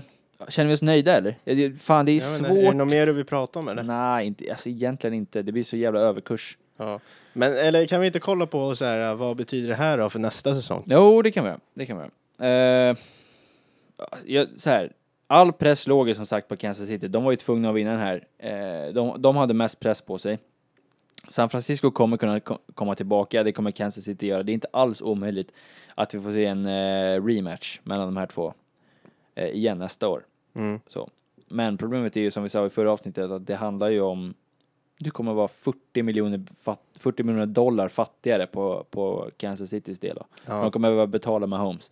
känner 0.49 0.67
vi 0.67 0.73
oss 0.75 0.81
nöjda 0.81 1.17
eller? 1.17 1.35
Det- 1.43 1.81
Fan 1.81 2.05
det 2.05 2.11
är 2.11 2.13
vet 2.13 2.39
inte, 2.39 2.49
Är 2.51 2.55
det 2.55 2.61
svårt. 2.65 2.75
något 2.75 2.87
mer 2.87 3.05
du 3.05 3.13
vill 3.13 3.25
prata 3.25 3.59
om 3.59 3.67
eller? 3.67 3.83
Nej, 3.83 4.27
inte, 4.27 4.45
alltså 4.51 4.69
egentligen 4.69 5.13
inte. 5.13 5.41
Det 5.41 5.51
blir 5.51 5.63
så 5.63 5.77
jävla 5.77 5.99
överkurs. 5.99 6.57
Ja. 6.77 6.99
Men 7.33 7.57
eller 7.57 7.85
kan 7.87 7.99
vi 8.01 8.07
inte 8.07 8.19
kolla 8.19 8.45
på 8.45 8.75
så 8.75 8.85
här, 8.85 9.15
vad 9.15 9.37
betyder 9.37 9.69
det 9.69 9.75
här 9.75 9.97
då 9.97 10.09
för 10.09 10.19
nästa 10.19 10.55
säsong? 10.55 10.83
Jo, 10.87 11.21
det 11.21 11.31
kan 11.31 11.43
vi 11.43 11.49
göra. 11.49 11.59
Det 11.73 11.85
kan 11.85 11.97
vi 11.97 12.03
göra. 12.03 12.89
Eh, 12.89 12.97
jag, 14.25 14.47
så 14.57 14.69
här, 14.69 14.91
all 15.27 15.53
press 15.53 15.87
låg 15.87 16.07
ju 16.07 16.15
som 16.15 16.25
sagt 16.25 16.47
på 16.47 16.55
Kansas 16.57 16.87
City. 16.87 17.07
De 17.07 17.23
var 17.23 17.31
ju 17.31 17.37
tvungna 17.37 17.69
att 17.69 17.75
vinna 17.75 17.91
den 17.91 17.99
här. 17.99 18.23
Eh, 18.87 18.93
de, 18.93 19.21
de 19.21 19.35
hade 19.37 19.53
mest 19.53 19.79
press 19.79 20.01
på 20.01 20.17
sig. 20.17 20.39
San 21.27 21.49
Francisco 21.49 21.91
kommer 21.91 22.17
kunna 22.17 22.39
ko- 22.39 22.57
komma 22.73 22.95
tillbaka, 22.95 23.43
det 23.43 23.51
kommer 23.51 23.71
Kansas 23.71 24.03
City 24.03 24.27
göra. 24.27 24.43
Det 24.43 24.51
är 24.51 24.53
inte 24.53 24.67
alls 24.73 25.01
omöjligt 25.01 25.51
att 25.95 26.13
vi 26.13 26.21
får 26.21 26.31
se 26.31 26.45
en 26.45 26.65
eh, 26.65 27.25
rematch 27.25 27.79
mellan 27.83 28.05
de 28.07 28.17
här 28.17 28.27
två 28.27 28.53
eh, 29.35 29.47
igen 29.49 29.77
nästa 29.77 30.07
år. 30.07 30.25
Mm. 30.53 30.79
Så. 30.87 31.09
Men 31.47 31.77
problemet 31.77 32.17
är 32.17 32.21
ju 32.21 32.31
som 32.31 32.43
vi 32.43 32.49
sa 32.49 32.65
i 32.65 32.69
förra 32.69 32.91
avsnittet 32.91 33.31
att 33.31 33.47
det 33.47 33.55
handlar 33.55 33.89
ju 33.89 34.01
om 34.01 34.33
du 34.99 35.11
kommer 35.11 35.33
vara 35.33 35.47
40 35.47 36.03
miljoner, 36.03 36.41
fat, 36.61 36.79
40 36.99 37.23
miljoner 37.23 37.45
dollar 37.45 37.87
fattigare 37.87 38.47
på, 38.47 38.85
på 38.89 39.29
Kansas 39.37 39.69
Citys 39.69 39.99
del 39.99 40.15
då. 40.15 40.25
Ja. 40.45 40.61
De 40.61 40.71
kommer 40.71 40.87
behöva 40.89 41.07
betala 41.07 41.47
med 41.47 41.59
Homes. 41.59 41.91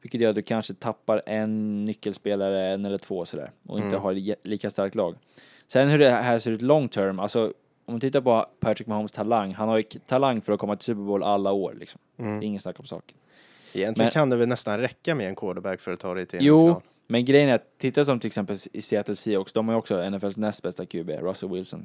Vilket 0.00 0.20
gör 0.20 0.28
att 0.30 0.34
du 0.36 0.42
kanske 0.42 0.74
tappar 0.74 1.22
en 1.26 1.84
nyckelspelare, 1.84 2.66
en 2.72 2.84
eller 2.84 2.98
två 2.98 3.24
sådär. 3.24 3.50
Och 3.66 3.76
inte 3.78 3.88
Mm. 3.88 4.00
har 4.02 4.12
li- 4.12 4.34
lika 4.42 4.70
starkt 4.70 4.94
lag. 4.94 5.14
Sen 5.66 5.88
hur 5.88 5.98
det 5.98 6.10
här 6.10 6.38
ser 6.38 6.50
ut 6.50 6.62
long 6.62 6.88
term, 6.88 7.18
alltså 7.20 7.52
om 7.88 7.94
man 7.94 8.00
tittar 8.00 8.20
på 8.20 8.46
Patrick 8.60 8.86
Mahomes 8.88 9.12
talang, 9.12 9.54
han 9.54 9.68
har 9.68 9.76
ju 9.76 9.82
talang 9.82 10.40
för 10.40 10.52
att 10.52 10.60
komma 10.60 10.76
till 10.76 10.84
Super 10.84 11.02
Bowl 11.02 11.22
alla 11.22 11.52
år 11.52 11.74
liksom. 11.80 12.00
Det 12.16 12.22
är 12.22 12.26
Mm. 12.26 12.42
ingen 12.42 12.60
snack 12.60 12.80
om 12.80 12.86
saken. 12.86 13.16
Egentligen 13.72 14.06
Men- 14.06 14.12
kan 14.12 14.30
det 14.30 14.36
väl 14.36 14.48
nästan 14.48 14.78
räcka 14.80 15.14
med 15.14 15.28
en 15.28 15.36
quarterback 15.36 15.80
för 15.80 15.92
att 15.92 16.00
ta 16.00 16.14
dig 16.14 16.26
till 16.26 16.38
en 16.38 16.44
Jo, 16.44 16.58
final. 16.68 16.82
men 17.06 17.24
grejen 17.24 17.48
är 17.48 17.54
att 17.54 17.78
titta 17.78 18.04
som 18.04 18.20
till 18.20 18.28
exempel 18.28 18.56
i 18.72 18.82
Seattle 18.82 19.16
Seahawks, 19.16 19.52
de 19.52 19.68
har 19.68 19.74
ju 19.74 19.78
också 19.78 20.02
NFLs 20.10 20.36
näst 20.36 20.62
bästa 20.62 20.86
QB, 20.86 21.10
Russell 21.10 21.48
Wilson. 21.50 21.84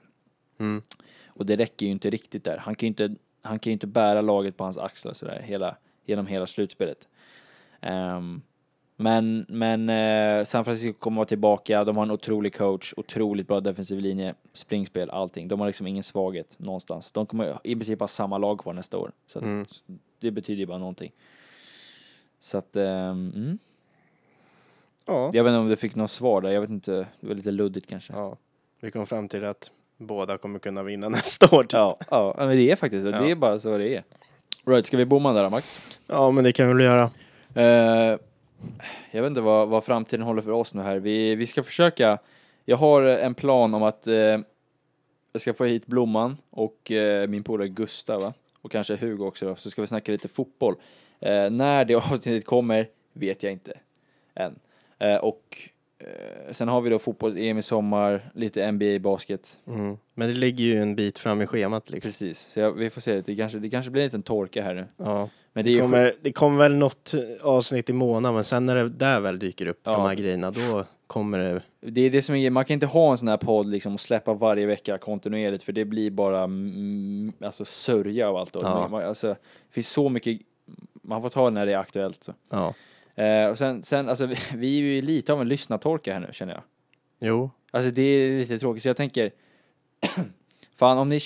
Mm. 0.59 0.81
Och 1.27 1.45
det 1.45 1.55
räcker 1.55 1.85
ju 1.85 1.91
inte 1.91 2.09
riktigt 2.09 2.43
där. 2.43 2.57
Han 2.57 2.75
kan 2.75 2.87
ju 2.87 2.87
inte, 2.87 3.15
han 3.41 3.59
kan 3.59 3.73
inte 3.73 3.87
bära 3.87 4.21
laget 4.21 4.57
på 4.57 4.63
hans 4.63 4.77
axlar 4.77 5.13
sådär 5.13 5.41
hela, 5.45 5.77
genom 6.05 6.27
hela 6.27 6.47
slutspelet. 6.47 7.07
Ehm, 7.81 8.41
men 9.03 9.45
men 9.49 9.89
eh, 9.89 10.45
San 10.45 10.65
Francisco 10.65 10.99
kommer 10.99 11.17
vara 11.17 11.25
tillbaka, 11.27 11.83
de 11.83 11.97
har 11.97 12.03
en 12.03 12.11
otrolig 12.11 12.55
coach, 12.55 12.93
otroligt 12.97 13.47
bra 13.47 13.59
defensiv 13.59 13.99
linje, 13.99 14.33
springspel, 14.53 15.09
allting. 15.09 15.47
De 15.47 15.59
har 15.59 15.67
liksom 15.67 15.87
ingen 15.87 16.03
svaghet 16.03 16.55
någonstans. 16.59 17.11
De 17.11 17.25
kommer 17.25 17.57
i 17.63 17.75
princip 17.75 17.99
ha 17.99 18.07
samma 18.07 18.37
lag 18.37 18.59
kvar 18.59 18.73
nästa 18.73 18.97
år. 18.97 19.11
Så 19.27 19.39
Mm. 19.39 19.65
det 20.19 20.31
betyder 20.31 20.59
ju 20.59 20.65
bara 20.65 20.77
någonting. 20.77 21.11
Så 22.39 22.57
att, 22.57 22.75
ehm, 22.75 23.31
mm. 23.35 23.57
Ja. 25.05 25.29
Jag 25.33 25.43
vet 25.43 25.51
inte 25.51 25.57
om 25.59 25.69
du 25.69 25.75
fick 25.75 25.95
något 25.95 26.11
svar 26.11 26.41
där, 26.41 26.49
jag 26.49 26.61
vet 26.61 26.69
inte, 26.69 26.91
det 27.19 27.27
var 27.27 27.35
lite 27.35 27.51
luddigt 27.51 27.87
kanske. 27.89 28.13
ja. 28.13 28.37
Vi 28.79 28.91
kom 28.91 29.05
fram 29.05 29.29
till 29.29 29.45
att 29.45 29.71
båda 29.97 30.37
kommer 30.37 30.59
kunna 30.59 30.83
vinna 30.83 31.09
nästa 31.19 31.55
år. 31.55 31.63
typ. 31.63 31.71
Ja, 31.73 31.97
ja, 32.11 32.33
men 32.37 32.49
det 32.49 32.71
är 32.71 32.75
faktiskt. 32.75 33.05
Ja. 33.05 33.11
Det 33.21 33.31
är 33.31 33.35
bara 33.35 33.59
så 33.59 33.77
det 33.77 33.95
är. 33.95 34.03
Right, 34.65 34.85
ska 34.85 34.97
vi 34.97 35.05
bomma 35.05 35.33
där 35.33 35.49
Max? 35.49 35.97
ja, 36.07 36.31
men 36.31 36.43
det 36.43 36.51
kan 36.51 36.67
vi 36.67 36.73
väl 36.73 36.83
göra. 36.83 37.03
Eh, 37.55 38.19
jag 39.11 39.21
vet 39.21 39.29
inte 39.29 39.41
vad, 39.41 39.69
vad 39.69 39.83
framtiden 39.83 40.25
håller 40.25 40.41
för 40.41 40.51
oss 40.51 40.73
nu 40.73 40.81
här. 40.81 40.97
Vi, 40.97 41.35
vi 41.35 41.45
ska 41.45 41.63
försöka, 41.63 42.17
jag 42.65 42.77
har 42.77 43.01
en 43.03 43.33
plan 43.33 43.73
om 43.73 43.83
att 43.83 44.07
eh, 44.07 44.39
jag 45.31 45.41
ska 45.41 45.53
få 45.53 45.65
hit 45.65 45.87
Blomman 45.87 46.37
och 46.49 46.91
eh, 46.91 47.27
min 47.27 47.43
polare 47.43 47.67
Gustav 47.67 48.21
va? 48.21 48.33
och 48.61 48.71
kanske 48.71 48.95
Hugo 48.95 49.25
också 49.25 49.45
då, 49.45 49.55
så 49.55 49.69
ska 49.69 49.81
vi 49.81 49.87
snacka 49.87 50.11
lite 50.11 50.27
fotboll. 50.27 50.75
Eh, 51.19 51.49
när 51.49 51.85
det 51.85 51.95
avsnittet 52.11 52.45
kommer 52.45 52.87
vet 53.13 53.43
jag 53.43 53.51
inte 53.51 53.73
än. 54.35 54.55
Eh, 54.99 55.15
och 55.15 55.69
eh, 55.99 56.51
sen 56.51 56.67
har 56.67 56.81
vi 56.81 56.89
då 56.89 56.99
fotbolls-EM 56.99 57.57
i 57.57 57.61
sommar, 57.61 58.31
lite 58.33 58.71
NBA 58.71 58.99
basket. 58.99 59.61
Mm. 59.67 59.97
Men 60.13 60.29
det 60.29 60.35
ligger 60.35 60.63
ju 60.63 60.81
en 60.81 60.95
bit 60.95 61.19
fram 61.19 61.41
i 61.41 61.47
schemat 61.47 61.89
liksom. 61.89 62.09
Precis, 62.09 62.39
så 62.39 62.59
jag, 62.59 62.71
vi 62.71 62.89
får 62.89 63.01
se. 63.01 63.21
Det 63.21 63.35
kanske, 63.35 63.59
det 63.59 63.69
kanske 63.69 63.91
blir 63.91 64.01
en 64.01 64.07
liten 64.07 64.23
torka 64.23 64.63
här 64.63 64.73
nu. 64.73 64.85
Ja. 64.97 65.29
Men 65.53 65.63
det 65.63 65.69
Det 65.69 65.73
ju 65.73 65.81
kommer, 65.81 66.15
det 66.21 66.31
kommer 66.31 66.57
väl 66.57 66.75
något 66.75 67.13
avsnitt 67.41 67.89
i 67.89 67.93
månaden, 67.93 68.35
men 68.35 68.43
sen 68.43 68.65
när 68.65 68.75
det 68.75 68.89
där 68.89 69.19
väl 69.19 69.39
dyker 69.39 69.65
upp, 69.67 69.79
Ja. 69.83 69.91
de 69.91 70.01
här 70.01 70.15
grejerna, 70.15 70.51
då 70.51 70.85
kommer 71.07 71.39
det... 71.39 71.61
Det 71.81 72.01
är 72.01 72.09
det 72.09 72.21
som 72.21 72.35
är, 72.35 72.49
man 72.49 72.65
kan 72.65 72.73
inte 72.73 72.85
ha 72.85 73.11
en 73.11 73.17
sån 73.17 73.27
här 73.27 73.37
podd 73.37 73.67
liksom 73.67 73.93
och 73.93 73.99
släppa 73.99 74.33
varje 74.33 74.65
vecka 74.65 74.97
kontinuerligt 74.97 75.63
för 75.63 75.71
det 75.71 75.85
blir 75.85 76.11
bara 76.11 76.43
mm, 76.43 77.33
alltså 77.41 77.65
sörja 77.65 78.29
av 78.29 78.35
allt. 78.37 78.55
Ja. 78.61 79.03
Alltså, 79.03 79.27
det 79.27 79.73
finns 79.73 79.89
så 79.89 80.09
mycket, 80.09 80.41
man 81.01 81.21
får 81.21 81.29
ta 81.29 81.43
det 81.45 81.49
när 81.51 81.65
det 81.65 81.73
är 81.73 81.77
aktuellt. 81.77 82.23
Så. 82.23 82.33
Ja. 82.49 82.73
Eh, 83.23 83.49
och 83.49 83.57
sen, 83.57 83.83
sen 83.83 84.09
alltså, 84.09 84.25
vi, 84.25 84.35
vi 84.55 84.77
är 84.77 84.81
ju 84.81 85.01
lite 85.01 85.33
av 85.33 85.41
en 85.41 85.47
lyssnartorka 85.47 86.13
här 86.13 86.19
nu 86.19 86.27
känner 86.31 86.53
jag. 86.53 86.63
Jo. 87.19 87.51
Alltså 87.71 87.91
det 87.91 88.01
är 88.01 88.39
lite 88.39 88.59
tråkigt 88.59 88.83
så 88.83 88.89
jag 88.89 88.97
tänker, 88.97 89.31
fan 90.75 90.97
om 90.97 91.09
ni, 91.09 91.19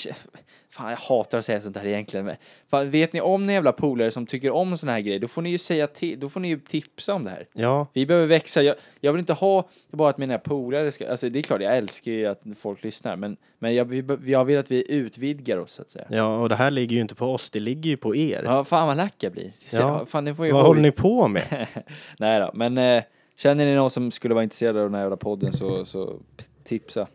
fan 0.77 0.89
jag 0.89 0.97
hatar 0.97 1.37
att 1.37 1.45
säga 1.45 1.61
sånt 1.61 1.77
här 1.77 1.85
egentligen. 1.85 2.25
Men, 2.25 2.35
fan, 2.69 2.91
vet 2.91 3.13
ni 3.13 3.21
om 3.21 3.47
ni 3.47 3.53
jävla 3.53 3.71
polare 3.71 4.11
som 4.11 4.25
tycker 4.25 4.51
om 4.51 4.77
såna 4.77 4.91
här 4.91 4.99
grejer, 4.99 5.19
då 5.19 5.27
får 5.27 5.41
ni 5.41 5.49
ju 5.49 5.57
säga 5.57 5.87
till, 5.87 6.19
då 6.19 6.29
får 6.29 6.39
ni 6.39 6.47
ju 6.47 6.59
tipsa 6.59 7.13
om 7.13 7.23
det 7.23 7.29
här. 7.29 7.45
Ja. 7.53 7.87
Vi 7.93 8.05
behöver 8.05 8.27
växa. 8.27 8.63
Jag, 8.63 8.75
jag 9.01 9.13
vill 9.13 9.19
inte 9.19 9.33
ha 9.33 9.69
bara 9.91 10.09
att 10.09 10.17
mina 10.17 10.37
polare 10.37 10.91
ska, 10.91 11.09
alltså 11.09 11.29
det 11.29 11.39
är 11.39 11.43
klart 11.43 11.61
jag 11.61 11.77
älskar 11.77 12.11
ju 12.11 12.25
att 12.25 12.41
folk 12.59 12.83
lyssnar, 12.83 13.15
men, 13.15 13.37
men 13.59 13.75
jag, 13.75 13.85
vi, 13.85 14.31
jag 14.31 14.45
vill 14.45 14.57
att 14.57 14.71
vi 14.71 14.91
utvidgar 14.91 15.57
oss 15.57 15.71
så 15.71 15.81
att 15.81 15.89
säga. 15.89 16.05
Ja, 16.09 16.37
och 16.37 16.49
det 16.49 16.55
här 16.55 16.71
ligger 16.71 16.95
ju 16.95 17.01
inte 17.01 17.15
på 17.15 17.25
oss, 17.25 17.51
det 17.51 17.59
ligger 17.59 17.89
ju 17.89 17.97
på 17.97 18.15
er. 18.15 18.41
Ja, 18.43 18.63
fan 18.63 18.87
vad 18.87 18.97
lack 18.97 19.15
jag 19.19 19.31
blir. 19.31 19.51
Ja. 19.71 20.05
Fan, 20.05 20.25
ni 20.25 20.33
får 20.33 20.45
ju 20.45 20.51
Vad 20.51 20.65
håller 20.65 20.81
ni 20.81 20.91
på 20.91 21.27
med? 21.27 21.67
Nej 22.19 22.39
då, 22.39 22.51
men 22.53 22.77
eh, 22.77 23.03
känner 23.37 23.65
ni 23.65 23.75
någon 23.75 23.89
som 23.89 24.11
skulle 24.11 24.33
vara 24.33 24.43
intresserad 24.43 24.77
av 24.77 24.83
den 24.83 24.93
här 24.93 25.01
jävla 25.01 25.17
podden 25.17 25.53
så, 25.53 25.85
så 25.85 26.19
tipsa. 26.63 27.07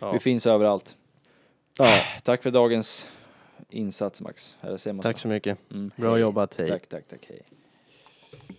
Ja. 0.00 0.12
Vi 0.12 0.18
finns 0.18 0.46
överallt. 0.46 0.96
Ja, 1.78 2.00
tack 2.22 2.42
för 2.42 2.50
dagens 2.50 3.06
insats 3.68 4.20
Max. 4.20 4.56
Tack 5.02 5.18
så? 5.18 5.22
så 5.22 5.28
mycket. 5.28 5.58
Mm, 5.70 5.90
Bra 5.96 6.12
hej. 6.12 6.20
jobbat, 6.20 6.54
hej. 6.54 6.68
Tack, 6.68 6.88
tack, 6.88 7.08
tack, 7.08 7.26
hej. 7.28 7.42